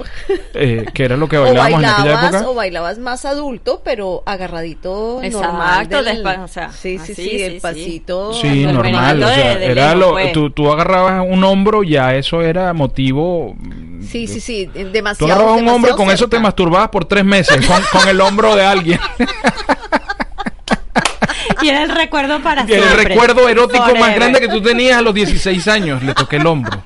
eh, 0.52 0.84
que 0.92 1.04
era 1.04 1.16
lo 1.16 1.26
que 1.26 1.38
o 1.38 1.42
bailábamos 1.44 1.78
en 1.82 1.84
aquella 1.86 2.04
bailabas, 2.12 2.34
época. 2.34 2.50
o 2.50 2.54
bailabas 2.54 2.98
más 2.98 3.24
adulto, 3.24 3.80
pero 3.82 4.22
agarradito 4.26 5.22
Exacto, 5.22 5.46
normal. 5.48 5.88
del- 5.88 6.26
o 6.40 6.48
sea, 6.48 6.70
sí, 6.70 6.98
sí, 6.98 7.12
así, 7.12 7.14
sí, 7.14 7.22
sí, 7.30 7.42
el 7.42 7.52
sí. 7.54 7.60
pasito. 7.60 8.32
Sí, 8.34 8.64
el 8.64 8.74
normal. 8.74 8.92
merenguito 8.92 9.26
O 9.26 9.34
sea, 9.34 9.54
de- 9.54 9.58
de 9.60 9.66
era 9.72 9.94
lejos, 9.94 9.98
lo, 10.00 10.12
pues. 10.12 10.32
tú, 10.32 10.50
tú 10.50 10.70
agarrabas 10.70 11.24
un 11.26 11.42
hombro, 11.42 11.82
ya 11.82 12.14
eso 12.14 12.42
era 12.42 12.74
motivo. 12.74 13.56
Sí, 14.02 14.26
sí, 14.26 14.40
sí, 14.40 14.70
Tú 14.72 14.90
demasiado. 14.92 15.32
agarrabas 15.32 15.60
un 15.62 15.68
hombro, 15.68 15.96
con 15.96 16.10
eso 16.10 16.28
te 16.28 16.38
masturbabas 16.38 16.88
por 16.90 17.06
tres 17.06 17.24
meses, 17.24 17.66
con, 17.66 17.82
con 17.90 18.08
el 18.08 18.20
hombro 18.20 18.54
de 18.54 18.64
alguien. 18.64 18.97
Y 21.62 21.68
era 21.68 21.82
el 21.82 21.88
recuerdo 21.90 22.40
para 22.40 22.64
Y 22.68 22.72
el 22.72 22.82
siempre. 22.82 23.04
recuerdo 23.04 23.48
erótico 23.48 23.94
más 23.98 24.14
grande 24.14 24.40
que 24.40 24.48
tú 24.48 24.60
tenías 24.62 24.98
a 24.98 25.02
los 25.02 25.12
16 25.14 25.66
años, 25.68 26.02
le 26.02 26.14
toqué 26.14 26.36
el 26.36 26.46
hombro. 26.46 26.82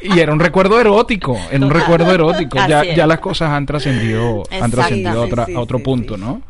Y 0.00 0.18
era 0.20 0.32
un 0.32 0.40
recuerdo 0.40 0.80
erótico, 0.80 1.38
era 1.50 1.64
un 1.64 1.70
recuerdo 1.70 2.12
erótico. 2.12 2.58
Ya, 2.68 2.82
es. 2.82 2.96
ya 2.96 3.06
las 3.06 3.20
cosas 3.20 3.50
han 3.50 3.64
trascendido, 3.66 4.42
han 4.60 4.70
trascendido 4.70 5.22
a, 5.22 5.24
otra- 5.26 5.46
sí, 5.46 5.54
a 5.54 5.60
otro 5.60 5.78
sí, 5.78 5.84
punto, 5.84 6.14
sí. 6.16 6.20
¿no? 6.20 6.42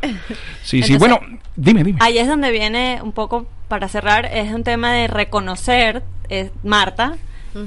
Sí, 0.63 0.83
sí. 0.83 0.97
Bueno, 0.97 1.21
dime, 1.57 1.83
dime. 1.85 1.99
Ahí 2.03 2.19
es 2.19 2.27
donde 2.29 2.51
viene 2.51 3.01
un 3.03 3.13
poco, 3.13 3.47
para 3.69 3.89
cerrar, 3.89 4.27
es 4.27 4.53
un 4.53 4.65
tema 4.65 4.93
de 4.93 5.07
reconocer, 5.07 6.03
eh, 6.29 6.51
Marta, 6.65 7.15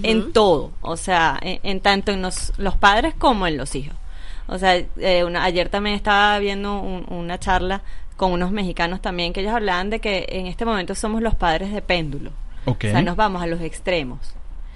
en 0.04 0.34
todo, 0.34 0.72
o 0.82 0.98
sea, 0.98 1.38
en, 1.42 1.60
en 1.64 1.80
tanto 1.80 2.12
en 2.12 2.22
los, 2.22 2.52
los 2.58 2.76
padres 2.76 3.14
como 3.18 3.48
en 3.48 3.56
los 3.58 3.74
hijos. 3.76 3.96
O 4.48 4.58
sea, 4.58 4.76
eh, 4.78 5.24
una- 5.26 5.44
ayer 5.44 5.70
también 5.70 5.96
estaba 5.96 6.40
viendo 6.40 6.80
un- 6.80 7.06
una 7.10 7.40
charla 7.40 7.82
con 8.16 8.32
unos 8.32 8.52
mexicanos 8.52 9.02
también 9.02 9.34
que 9.34 9.42
ellos 9.42 9.54
hablaban 9.54 9.90
de 9.90 10.00
que 10.00 10.26
en 10.30 10.48
este 10.48 10.66
momento 10.66 10.96
somos 10.96 11.22
los 11.22 11.36
padres 11.36 11.72
de 11.72 11.82
péndulo. 11.82 12.32
O 12.90 12.92
sea, 12.94 13.02
nos 13.02 13.16
vamos 13.16 13.42
a 13.44 13.48
los 13.48 13.62
extremos. 13.62 14.20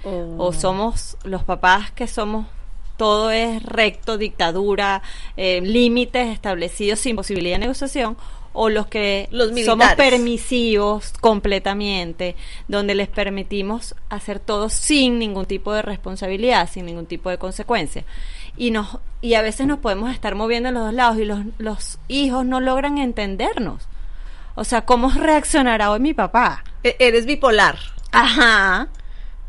Oh. 0.04 0.34
O 0.38 0.52
somos 0.52 1.16
los 1.24 1.42
papás 1.44 1.90
que 1.92 2.06
somos 2.06 2.46
todo 2.96 3.30
es 3.30 3.62
recto, 3.64 4.18
dictadura, 4.18 5.02
eh, 5.36 5.60
límites 5.62 6.28
establecidos 6.28 6.98
sin 7.00 7.16
posibilidad 7.16 7.56
de 7.56 7.60
negociación, 7.60 8.16
o 8.52 8.68
los 8.68 8.86
que 8.86 9.28
Los 9.30 9.48
somos 9.64 9.94
permisivos 9.94 11.12
completamente, 11.20 12.36
donde 12.68 12.94
les 12.94 13.08
permitimos 13.08 13.94
hacer 14.08 14.38
todo 14.40 14.68
sin 14.68 15.18
ningún 15.18 15.46
tipo 15.46 15.72
de 15.72 15.82
responsabilidad, 15.82 16.68
sin 16.70 16.86
ningún 16.86 17.06
tipo 17.06 17.30
de 17.30 17.38
consecuencia. 17.38 18.04
Y, 18.56 18.70
nos, 18.70 18.98
y 19.20 19.34
a 19.34 19.42
veces 19.42 19.66
nos 19.66 19.78
podemos 19.78 20.10
estar 20.12 20.34
moviendo 20.34 20.68
en 20.68 20.74
los 20.74 20.84
dos 20.84 20.94
lados 20.94 21.18
y 21.18 21.24
los, 21.24 21.40
los 21.58 21.98
hijos 22.08 22.44
no 22.44 22.60
logran 22.60 22.98
entendernos. 22.98 23.88
O 24.54 24.64
sea, 24.64 24.82
¿cómo 24.84 25.10
reaccionará 25.10 25.90
hoy 25.90 26.00
mi 26.00 26.14
papá? 26.14 26.62
E- 26.84 26.96
Eres 26.98 27.24
bipolar. 27.26 27.78
Ajá. 28.12 28.88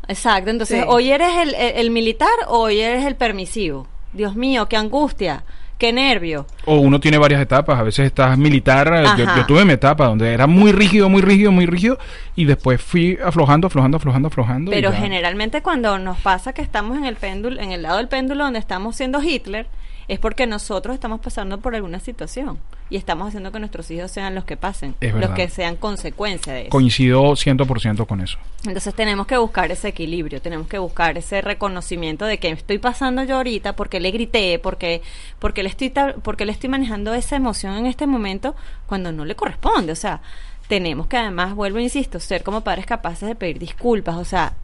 Exacto. 0.08 0.50
Entonces, 0.50 0.80
Sí. 0.82 0.86
hoy 0.88 1.10
eres 1.10 1.36
el, 1.38 1.54
el- 1.54 1.76
el 1.76 1.90
militar 1.90 2.30
o 2.48 2.60
hoy 2.60 2.80
eres 2.80 3.04
el 3.06 3.16
permisivo. 3.16 3.86
Dios 4.12 4.36
mío, 4.36 4.68
qué 4.68 4.76
angustia, 4.76 5.44
qué 5.78 5.92
nervio. 5.92 6.46
O 6.64 6.76
uno 6.76 7.00
tiene 7.00 7.18
varias 7.18 7.40
etapas, 7.40 7.78
a 7.78 7.82
veces 7.82 8.06
estás 8.06 8.38
militar, 8.38 9.16
yo, 9.18 9.24
yo 9.36 9.46
tuve 9.46 9.64
mi 9.64 9.72
etapa 9.72 10.06
donde 10.06 10.32
era 10.32 10.46
muy 10.46 10.72
rígido, 10.72 11.08
muy 11.08 11.22
rígido, 11.22 11.52
muy 11.52 11.66
rígido, 11.66 11.98
y 12.36 12.44
después 12.44 12.80
fui 12.80 13.18
aflojando, 13.24 13.66
aflojando, 13.66 13.96
aflojando, 13.96 14.28
aflojando. 14.28 14.70
Pero 14.70 14.92
generalmente 14.92 15.62
cuando 15.62 15.98
nos 15.98 16.18
pasa 16.18 16.52
que 16.52 16.62
estamos 16.62 16.96
en 16.96 17.04
el 17.04 17.16
péndulo, 17.16 17.60
en 17.60 17.72
el 17.72 17.82
lado 17.82 17.98
del 17.98 18.08
péndulo 18.08 18.44
donde 18.44 18.58
estamos 18.58 18.96
siendo 18.96 19.22
Hitler, 19.22 19.66
es 20.08 20.18
porque 20.18 20.46
nosotros 20.46 20.94
estamos 20.94 21.20
pasando 21.20 21.58
por 21.58 21.74
alguna 21.74 21.98
situación 22.00 22.58
y 22.90 22.96
estamos 22.96 23.28
haciendo 23.28 23.50
que 23.52 23.58
nuestros 23.58 23.90
hijos 23.90 24.10
sean 24.10 24.34
los 24.34 24.44
que 24.44 24.56
pasen, 24.56 24.94
Es 25.00 25.14
los 25.14 25.30
que 25.30 25.48
sean 25.48 25.76
consecuencia 25.76 26.52
de 26.52 26.62
eso. 26.62 26.70
Coincido 26.70 27.22
100% 27.32 28.06
con 28.06 28.20
eso. 28.20 28.38
Entonces 28.66 28.94
tenemos 28.94 29.26
que 29.26 29.36
buscar 29.38 29.70
ese 29.72 29.88
equilibrio, 29.88 30.40
tenemos 30.42 30.68
que 30.68 30.78
buscar 30.78 31.16
ese 31.16 31.40
reconocimiento 31.40 32.26
de 32.26 32.38
que 32.38 32.50
estoy 32.50 32.78
pasando 32.78 33.24
yo 33.24 33.36
ahorita, 33.36 33.74
porque 33.76 34.00
le 34.00 34.10
grité, 34.10 34.58
porque, 34.58 35.02
porque 35.38 35.62
le 35.62 35.68
estoy 35.70 35.92
porque 36.22 36.44
le 36.44 36.52
estoy 36.52 36.68
manejando 36.68 37.14
esa 37.14 37.36
emoción 37.36 37.74
en 37.76 37.86
este 37.86 38.06
momento 38.06 38.54
cuando 38.86 39.12
no 39.12 39.24
le 39.24 39.34
corresponde. 39.34 39.92
O 39.92 39.96
sea, 39.96 40.20
tenemos 40.68 41.06
que 41.06 41.16
además, 41.16 41.54
vuelvo 41.54 41.78
e 41.78 41.82
insisto, 41.82 42.20
ser 42.20 42.42
como 42.42 42.60
padres 42.62 42.86
capaces 42.86 43.28
de 43.28 43.34
pedir 43.34 43.58
disculpas. 43.58 44.16
O 44.16 44.24
sea, 44.24 44.54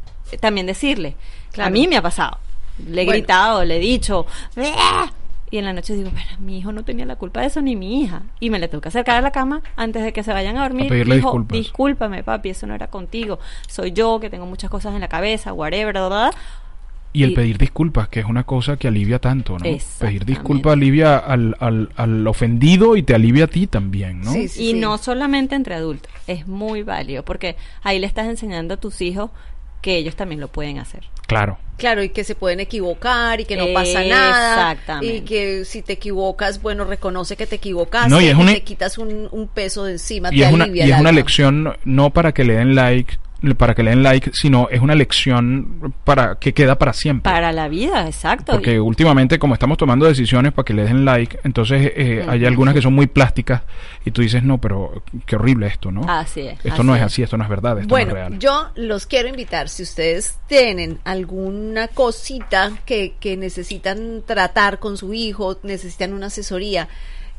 también 0.40 0.66
decirle, 0.66 1.16
Claro. 1.53 1.68
a 1.68 1.70
mí 1.70 1.88
me 1.88 1.96
ha 1.96 2.03
pasado. 2.03 2.38
Le 2.87 3.03
he 3.03 3.05
Bueno. 3.05 3.18
gritado, 3.18 3.64
le 3.64 3.76
he 3.76 3.81
dicho, 3.81 4.26
"¡Ah!", 4.76 5.11
y 5.50 5.58
en 5.58 5.64
la 5.64 5.72
noche 5.72 5.94
digo, 5.94 6.10
"Pero 6.14 6.40
mi 6.40 6.58
hijo 6.58 6.72
no 6.72 6.84
tenía 6.84 7.04
la 7.06 7.16
culpa 7.16 7.40
de 7.40 7.46
eso, 7.48 7.60
ni 7.60 7.74
mi 7.76 8.02
hija. 8.02 8.22
Y 8.38 8.50
me 8.50 8.58
le 8.58 8.68
tengo 8.68 8.80
que 8.82 8.88
acercar 8.88 9.16
a 9.16 9.20
la 9.20 9.30
cama 9.32 9.62
antes 9.76 10.02
de 10.02 10.12
que 10.12 10.22
se 10.22 10.32
vayan 10.32 10.56
a 10.56 10.62
dormir. 10.62 10.86
A 10.86 10.88
pedirle 10.90 11.16
Hijo, 11.16 11.28
disculpas. 11.28 11.58
discúlpame, 11.58 12.22
papi, 12.22 12.50
eso 12.50 12.66
no 12.66 12.74
era 12.74 12.86
contigo. 12.88 13.38
Soy 13.68 13.92
yo 13.92 14.20
que 14.20 14.30
tengo 14.30 14.46
muchas 14.46 14.70
cosas 14.70 14.94
en 14.94 15.00
la 15.00 15.08
cabeza, 15.08 15.52
whatever, 15.52 15.92
bla, 15.92 16.06
bla. 16.08 16.30
Y 17.12 17.24
el 17.24 17.32
Y- 17.32 17.34
pedir 17.34 17.58
disculpas, 17.58 18.08
que 18.08 18.20
es 18.20 18.26
una 18.26 18.44
cosa 18.44 18.76
que 18.76 18.86
alivia 18.86 19.18
tanto, 19.18 19.58
¿no? 19.58 19.64
Pedir 19.98 20.24
disculpas 20.24 20.74
alivia 20.74 21.16
al, 21.18 21.56
al, 21.58 21.90
al 21.96 22.24
ofendido 22.28 22.94
y 22.94 23.02
te 23.02 23.16
alivia 23.16 23.46
a 23.46 23.48
ti 23.48 23.66
también, 23.66 24.20
¿no? 24.20 24.32
Sí, 24.32 24.46
sí, 24.46 24.62
y 24.62 24.72
sí. 24.74 24.78
no 24.78 24.96
solamente 24.96 25.56
entre 25.56 25.74
adultos, 25.74 26.12
es 26.28 26.46
muy 26.46 26.84
válido 26.84 27.24
porque 27.24 27.56
ahí 27.82 27.98
le 27.98 28.06
estás 28.06 28.28
enseñando 28.28 28.74
a 28.74 28.76
tus 28.76 29.00
hijos 29.00 29.32
que 29.81 29.97
ellos 29.97 30.16
también 30.16 30.40
lo 30.40 30.49
pueden 30.49 30.79
hacer. 30.79 31.05
Claro. 31.27 31.59
Claro, 31.77 32.03
y 32.03 32.11
que 32.11 32.25
se 32.25 32.35
pueden 32.35 32.61
equivocar 32.61 33.40
y 33.40 33.45
que 33.47 33.57
no 33.57 33.66
pasa 33.73 34.03
nada. 34.05 34.73
Exactamente. 34.73 35.16
Y 35.16 35.21
que 35.23 35.64
si 35.64 35.81
te 35.81 35.95
equivocas, 35.95 36.61
bueno, 36.61 36.85
reconoce 36.85 37.37
que 37.37 37.47
te 37.47 37.57
equivocaste. 37.57 38.11
No, 38.11 38.21
y 38.21 38.27
es 38.27 38.35
una- 38.35 38.53
te 38.53 38.62
quitas 38.62 38.99
un, 38.99 39.29
un 39.31 39.49
peso 39.49 39.85
de 39.85 39.93
encima. 39.93 40.29
Y 40.33 40.38
te 40.40 40.45
es 40.47 40.53
una, 40.53 40.66
y 40.69 40.81
es 40.81 40.99
una 41.01 41.12
lección 41.12 41.77
no 41.85 42.11
para 42.11 42.33
que 42.33 42.45
le 42.45 42.55
den 42.55 42.75
like, 42.75 43.16
para 43.57 43.74
que 43.74 43.83
le 43.83 43.90
den 43.90 44.03
like, 44.03 44.31
sino 44.35 44.68
es 44.70 44.81
una 44.81 44.94
lección 44.94 45.94
para 46.05 46.37
que 46.38 46.53
queda 46.53 46.76
para 46.79 46.92
siempre. 46.92 47.31
Para 47.33 47.53
la 47.53 47.68
vida, 47.68 48.07
exacto. 48.07 48.53
Porque 48.53 48.79
últimamente, 48.79 49.38
como 49.38 49.55
estamos 49.55 49.79
tomando 49.79 50.07
decisiones 50.07 50.53
para 50.53 50.64
que 50.64 50.74
le 50.74 50.85
den 50.85 51.05
like, 51.05 51.38
entonces 51.44 51.92
eh, 51.96 52.24
hay 52.29 52.44
algunas 52.44 52.74
que 52.74 52.83
son 52.83 52.92
muy 52.92 53.07
plásticas 53.07 53.62
y 54.05 54.11
tú 54.11 54.22
dices, 54.22 54.42
no, 54.42 54.59
pero 54.59 55.03
qué 55.26 55.37
horrible 55.37 55.66
esto, 55.68 55.90
¿no? 55.90 56.03
Así 56.09 56.42
es, 56.42 56.59
Esto 56.64 56.72
así 56.74 56.83
no 56.85 56.94
es 56.94 57.00
es. 57.00 57.07
así, 57.07 57.22
esto 57.22 57.37
no 57.37 57.44
es 57.44 57.50
verdad, 57.50 57.79
esto 57.79 57.88
Bueno, 57.88 58.12
no 58.12 58.16
es 58.18 58.29
real. 58.29 58.38
yo 58.38 58.68
los 58.76 59.07
quiero 59.07 59.29
invitar, 59.29 59.68
si 59.68 59.83
ustedes 59.83 60.38
tienen 60.46 60.98
alguna 61.05 61.88
cosita 61.88 62.72
que, 62.85 63.14
que 63.20 63.37
necesitan 63.37 64.22
tratar 64.26 64.79
con 64.79 64.96
su 64.96 65.14
hijo, 65.14 65.59
necesitan 65.62 66.12
una 66.12 66.26
asesoría, 66.26 66.88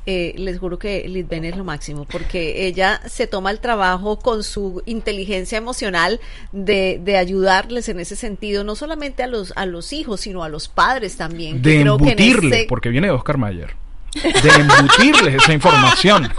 eh, 0.06 0.34
les 0.38 0.58
juro 0.60 0.80
que 0.80 1.08
Lidben 1.08 1.46
es 1.46 1.56
lo 1.56 1.64
máximo, 1.64 2.06
porque 2.06 2.66
ella 2.68 3.02
se 3.08 3.28
toma 3.28 3.52
el 3.52 3.60
trabajo 3.60 4.18
con 4.20 4.44
su 4.44 4.82
inteligencia 4.86 5.58
emocional 5.58 6.20
de, 6.52 7.00
de 7.04 7.18
ayudarles 7.18 7.88
en 7.90 8.00
ese 8.00 8.16
sentido, 8.16 8.64
no 8.64 8.76
solamente 8.76 9.22
a 9.24 9.28
los, 9.28 9.54
a 9.56 9.66
los 9.66 9.94
hijos, 9.94 10.22
sino 10.22 10.44
a 10.44 10.50
los 10.50 10.68
padres 10.68 11.18
también. 11.18 11.62
que 11.62 11.70
de 11.70 11.82
creo 11.82 11.98
que 11.98 12.04
en 12.04 12.10
embutirle, 12.12 12.58
ese- 12.62 12.66
porque 12.68 12.90
viene 12.90 13.08
de 13.08 13.14
Oscar 13.14 13.38
Mayer. 13.38 13.76
De 14.14 14.50
embutirles 14.50 15.36
esa 15.36 15.54
información. 15.54 16.30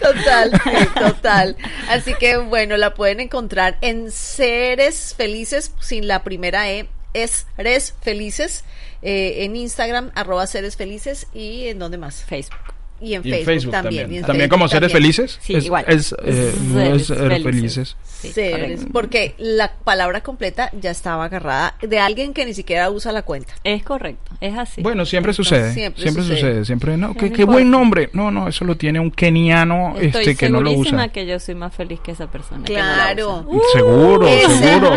Total, 0.00 0.50
sí, 0.64 0.88
total. 0.98 1.56
Así 1.88 2.14
que 2.14 2.36
bueno, 2.38 2.76
la 2.76 2.94
pueden 2.94 3.20
encontrar 3.20 3.76
en 3.80 4.10
Seres 4.10 5.14
Felices, 5.16 5.72
sin 5.80 6.06
la 6.06 6.22
primera 6.22 6.70
E, 6.70 6.86
es 7.14 7.46
Res 7.56 7.94
Felices, 8.02 8.64
eh, 9.02 9.44
en 9.44 9.56
Instagram, 9.56 10.10
arroba 10.14 10.46
Seres 10.46 10.76
Felices 10.76 11.26
y 11.34 11.68
en 11.68 11.78
dónde 11.78 11.98
más. 11.98 12.22
Facebook. 12.24 12.58
Y 13.00 13.14
en, 13.14 13.22
Y 13.24 13.28
en 13.28 13.44
Facebook, 13.44 13.44
Facebook 13.44 13.70
también. 13.70 14.22
también. 14.24 14.48
como 14.50 14.66
seres 14.66 14.90
también. 14.90 15.12
felices. 15.14 15.38
Sí, 15.40 15.54
es, 15.54 15.66
igual. 15.66 15.84
Es, 15.86 16.12
eh, 16.24 16.52
no 16.64 16.80
es 16.80 17.06
Seres 17.06 17.06
ser 17.06 17.42
felices. 17.44 17.96
Sí, 18.02 18.32
Seres, 18.32 18.60
correcto. 18.80 18.88
porque 18.92 19.34
la 19.38 19.72
palabra 19.84 20.20
completa 20.24 20.72
ya 20.80 20.90
estaba 20.90 21.26
agarrada 21.26 21.76
de 21.80 22.00
alguien 22.00 22.34
que 22.34 22.44
ni 22.44 22.54
siquiera 22.54 22.90
usa 22.90 23.12
la 23.12 23.22
cuenta. 23.22 23.54
Es 23.62 23.84
correcto, 23.84 24.32
es 24.40 24.58
así. 24.58 24.82
Bueno, 24.82 25.06
siempre 25.06 25.32
sucede. 25.32 25.72
siempre 25.74 26.02
Siempre, 26.02 26.24
sucede. 26.24 26.40
sucede. 26.40 26.64
Siempre, 26.64 26.96
no, 26.96 27.14
qué, 27.14 27.30
qué 27.30 27.44
buen 27.44 27.70
nombre. 27.70 28.10
No, 28.14 28.32
no, 28.32 28.48
eso 28.48 28.64
lo 28.64 28.76
tiene 28.76 28.98
un 28.98 29.12
keniano 29.12 29.94
Estoy 30.00 30.22
este, 30.30 30.34
que 30.36 30.50
no 30.50 30.60
lo 30.60 30.70
segurísima 30.70 31.02
usa. 31.04 31.12
que 31.12 31.24
yo 31.24 31.38
soy 31.38 31.54
más 31.54 31.72
feliz 31.72 32.00
que 32.00 32.10
esa 32.10 32.28
persona. 32.28 32.64
que 32.64 32.72
no 32.72 32.80
la 32.80 32.94
Claro. 32.94 33.46
seguro, 33.74 34.26
seguro. 34.60 34.96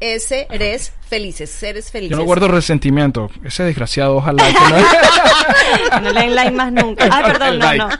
Ese 0.00 0.26
ese 0.26 0.46
eres 0.50 0.92
felices, 1.08 1.50
seres 1.50 1.90
felices. 1.90 2.10
Yo 2.10 2.16
no 2.16 2.24
guardo 2.24 2.48
resentimiento. 2.48 3.30
Ese 3.44 3.62
desgraciado, 3.62 4.16
ojalá 4.16 4.46
que 4.46 4.52
no. 4.52 6.00
No 6.02 6.12
le 6.12 6.20
den 6.20 6.34
like 6.34 6.50
más 6.50 6.72
nunca. 6.72 7.08
Ah, 7.10 7.22
perdón, 7.24 7.58
no, 7.58 7.74
no. 7.74 7.88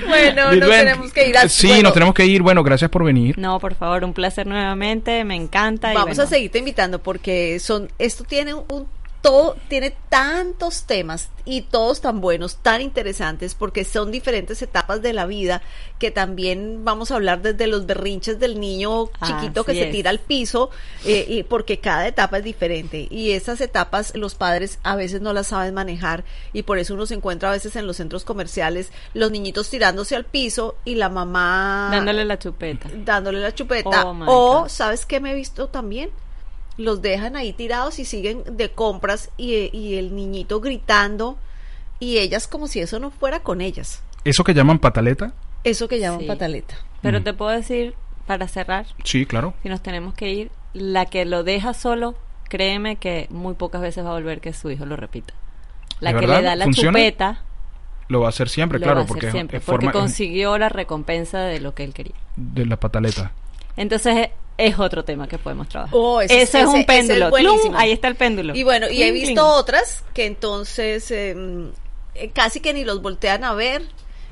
Bueno, 0.08 0.52
nos 0.54 0.68
tenemos 0.70 1.12
que 1.12 1.28
ir 1.28 1.36
a 1.36 1.48
Sí, 1.48 1.66
bueno, 1.66 1.82
nos 1.82 1.92
tenemos 1.92 2.14
que 2.14 2.26
ir. 2.26 2.42
Bueno, 2.42 2.62
gracias 2.62 2.90
por 2.90 3.04
venir. 3.04 3.38
No, 3.38 3.58
por 3.58 3.74
favor, 3.74 4.04
un 4.04 4.14
placer 4.14 4.46
nuevamente, 4.46 5.24
me 5.24 5.34
encanta. 5.34 5.92
y 5.92 5.94
Vamos 5.94 6.16
bueno, 6.16 6.22
a 6.22 6.26
seguirte 6.26 6.58
invitando 6.58 7.00
porque 7.00 7.58
son 7.60 7.90
esto 7.98 8.24
tiene 8.24 8.54
un 8.54 8.86
todo 9.20 9.56
tiene 9.68 9.94
tantos 10.08 10.84
temas 10.84 11.28
y 11.44 11.62
todos 11.62 12.00
tan 12.00 12.20
buenos, 12.20 12.56
tan 12.56 12.80
interesantes 12.80 13.54
porque 13.54 13.84
son 13.84 14.10
diferentes 14.12 14.62
etapas 14.62 15.02
de 15.02 15.12
la 15.12 15.26
vida 15.26 15.60
que 15.98 16.10
también 16.10 16.84
vamos 16.84 17.10
a 17.10 17.16
hablar 17.16 17.42
desde 17.42 17.66
los 17.66 17.86
berrinches 17.86 18.38
del 18.38 18.60
niño 18.60 19.10
chiquito 19.26 19.64
que 19.64 19.74
se 19.74 19.86
tira 19.86 20.10
al 20.10 20.20
piso 20.20 20.70
eh, 21.04 21.26
y 21.28 21.42
porque 21.42 21.80
cada 21.80 22.06
etapa 22.06 22.38
es 22.38 22.44
diferente 22.44 23.08
y 23.10 23.32
esas 23.32 23.60
etapas 23.60 24.14
los 24.14 24.34
padres 24.34 24.78
a 24.82 24.94
veces 24.94 25.20
no 25.20 25.32
las 25.32 25.48
saben 25.48 25.74
manejar 25.74 26.24
y 26.52 26.62
por 26.62 26.78
eso 26.78 26.94
uno 26.94 27.06
se 27.06 27.14
encuentra 27.14 27.48
a 27.48 27.52
veces 27.52 27.74
en 27.76 27.86
los 27.86 27.96
centros 27.96 28.24
comerciales 28.24 28.92
los 29.14 29.30
niñitos 29.30 29.68
tirándose 29.70 30.14
al 30.16 30.26
piso 30.26 30.76
y 30.84 30.94
la 30.94 31.08
mamá 31.08 31.88
Dándole 31.90 32.24
la 32.24 32.38
chupeta. 32.38 32.88
dándole 33.04 33.40
la 33.40 33.54
chupeta. 33.54 34.04
Oh, 34.06 34.62
o. 34.62 34.68
¿sabes 34.68 35.06
qué 35.06 35.18
me 35.20 35.32
he 35.32 35.34
visto 35.34 35.68
también? 35.68 36.10
Los 36.78 37.02
dejan 37.02 37.36
ahí 37.36 37.52
tirados 37.52 37.98
y 37.98 38.04
siguen 38.06 38.42
de 38.56 38.70
compras 38.70 39.30
y, 39.36 39.68
y 39.76 39.96
el 39.96 40.16
niñito 40.16 40.60
gritando 40.60 41.36
y 42.00 42.18
ellas 42.18 42.46
como 42.48 42.66
si 42.68 42.80
eso 42.80 42.98
no 42.98 43.10
fuera 43.10 43.40
con 43.40 43.60
ellas. 43.60 44.02
¿Eso 44.24 44.44
que 44.44 44.54
llaman 44.54 44.78
pataleta? 44.78 45.34
Eso 45.64 45.88
que 45.88 45.98
llaman 45.98 46.20
Sí. 46.20 46.26
pataleta. 46.26 46.76
Pero 47.02 47.22
te 47.22 47.34
puedo 47.34 47.50
decir, 47.50 47.94
para 48.26 48.48
cerrar, 48.48 48.86
Sí, 49.04 49.26
claro. 49.26 49.54
si 49.62 49.68
nos 49.68 49.82
tenemos 49.82 50.14
que 50.14 50.32
ir, 50.32 50.50
la 50.72 51.06
que 51.06 51.24
lo 51.24 51.42
deja 51.44 51.74
solo, 51.74 52.14
créeme 52.48 52.96
que 52.96 53.26
muy 53.30 53.54
pocas 53.54 53.80
veces 53.82 54.04
va 54.04 54.10
a 54.10 54.14
volver 54.14 54.40
que 54.40 54.52
su 54.52 54.70
hijo 54.70 54.86
lo 54.86 54.96
repita. 54.96 55.34
La 56.00 56.12
¿De 56.12 56.20
que 56.20 56.26
verdad? 56.26 56.40
le 56.40 56.46
da 56.46 56.56
la 56.56 56.64
¿Funciona? 56.64 56.98
chupeta, 56.98 57.42
Lo 58.08 58.20
va 58.20 58.26
a 58.26 58.28
hacer 58.30 58.48
siempre, 58.48 58.78
lo 58.78 58.84
claro, 58.84 58.96
va 58.96 59.00
a 59.00 59.04
hacer 59.04 59.14
porque 59.14 59.30
siempre, 59.32 59.58
es 59.58 59.64
porque 59.64 59.86
forma 59.86 59.92
consiguió 60.00 60.56
la 60.58 60.68
recompensa 60.68 61.40
de 61.40 61.60
lo 61.60 61.74
que 61.74 61.82
él 61.84 61.92
quería. 61.92 62.14
de 62.36 62.66
la 62.66 62.76
pataleta. 62.78 63.32
Entonces 63.78 64.28
es, 64.58 64.78
otro 64.78 65.04
tema 65.04 65.28
que 65.28 65.38
podemos 65.38 65.68
trabajar. 65.68 65.94
Oh, 65.96 66.20
ese- 66.20 66.42
ese, 66.42 66.60
es 66.60 66.66
un 66.66 66.76
ese 66.76 66.84
péndulo. 66.84 67.30
Ahí 67.76 67.92
está 67.92 68.08
el 68.08 68.16
péndulo. 68.16 68.54
Y 68.54 68.64
bueno, 68.64 68.88
y 68.90 69.02
he 69.02 69.12
visto 69.12 69.26
cling. 69.34 69.38
otras 69.38 70.04
que 70.14 70.26
entonces 70.26 71.10
eh, 71.10 71.34
eh, 72.14 72.30
casi 72.32 72.60
que 72.60 72.74
ni 72.74 72.84
los 72.84 73.00
voltean 73.00 73.44
a 73.44 73.54
ver. 73.54 73.82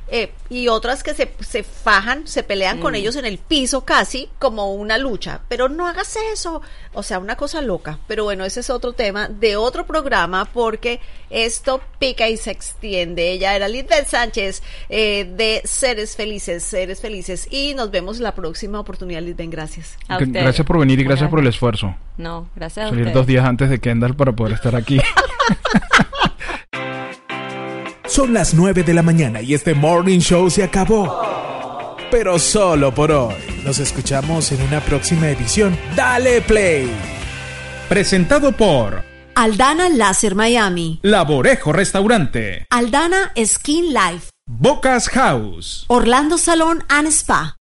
Eh, 0.09 0.31
y 0.49 0.69
otras 0.69 1.03
que 1.03 1.15
se, 1.15 1.33
se 1.41 1.63
fajan, 1.65 2.27
se 2.27 2.43
pelean 2.43 2.79
Mm. 2.79 2.81
con 2.81 2.95
ellos 2.95 3.17
en 3.17 3.25
el 3.27 3.39
piso 3.39 3.85
casi 3.85 4.29
como 4.39 4.73
una 4.75 4.99
lucha. 4.99 5.41
Pero 5.49 5.69
no 5.69 5.87
hagas 5.87 6.17
eso. 6.33 6.63
O 6.93 7.03
sea, 7.03 7.19
una 7.19 7.37
cosa 7.37 7.61
loca. 7.63 7.99
Pero 8.07 8.25
bueno, 8.25 8.45
ese 8.45 8.61
es 8.61 8.71
otro 8.71 8.93
tema 8.93 9.29
de 9.29 9.57
otro 9.57 9.85
programa 9.87 10.45
porque 10.45 11.01
esto 11.31 11.81
pica 11.99 12.29
y 12.29 12.37
se 12.37 12.51
extiende. 12.53 13.33
Ella 13.33 13.57
era 13.57 13.69
Lisbeth 13.69 14.07
Sánchez 14.07 14.63
eh, 14.89 15.25
de 15.37 15.61
Seres 15.65 16.15
Felices, 16.17 16.63
Seres 16.63 17.01
Felices. 17.01 17.49
Y 17.51 17.75
nos 17.75 17.91
vemos 17.91 18.21
la 18.21 18.35
próxima 18.35 18.79
oportunidad, 18.81 19.23
Lisbeth. 19.23 19.51
Gracias. 19.51 19.97
A. 20.09 20.19
Gracias 20.19 20.67
por 20.67 20.79
venir 20.79 21.01
y 21.01 21.05
gracias 21.05 21.29
por 21.29 21.41
el 21.41 21.47
esfuerzo. 21.49 21.95
No, 22.17 22.49
gracias 22.55 22.87
a 22.87 22.89
Salir 22.91 23.03
ustedes. 23.03 23.15
dos 23.15 23.27
días 23.27 23.45
antes 23.45 23.69
de 23.71 23.81
Kendall 23.81 24.15
para 24.17 24.33
poder 24.33 24.55
estar 24.55 24.75
aquí. 24.77 25.01
Son 28.17 28.33
las 28.33 28.55
9 28.55 28.83
de 28.83 28.95
la 28.95 29.03
mañana 29.03 29.43
y 29.43 29.53
este 29.53 29.75
morning 29.75 30.21
show 30.21 30.49
se 30.49 30.65
acabó. 30.65 31.99
Pero 32.11 32.39
solo 32.39 32.95
por 32.95 33.13
hoy. 33.13 33.35
Nos 33.63 33.79
escuchamos 33.79 34.51
en 34.53 34.63
una 34.63 34.81
próxima 34.81 35.29
edición. 35.29 35.79
Dale 35.95 36.41
play. 36.41 36.91
Presentado 37.91 38.53
por 38.53 39.05
Aldana 39.35 39.91
Láser 39.91 40.35
Miami, 40.35 40.99
Laborejo 41.03 41.75
Restaurante, 41.75 42.67
Aldana 42.71 43.35
Skin 43.37 43.93
Life, 43.93 44.31
Bocas 44.47 45.11
House. 45.11 45.85
Orlando 45.89 46.39
Salón 46.39 46.85
and 46.89 47.09
Spa. 47.09 47.56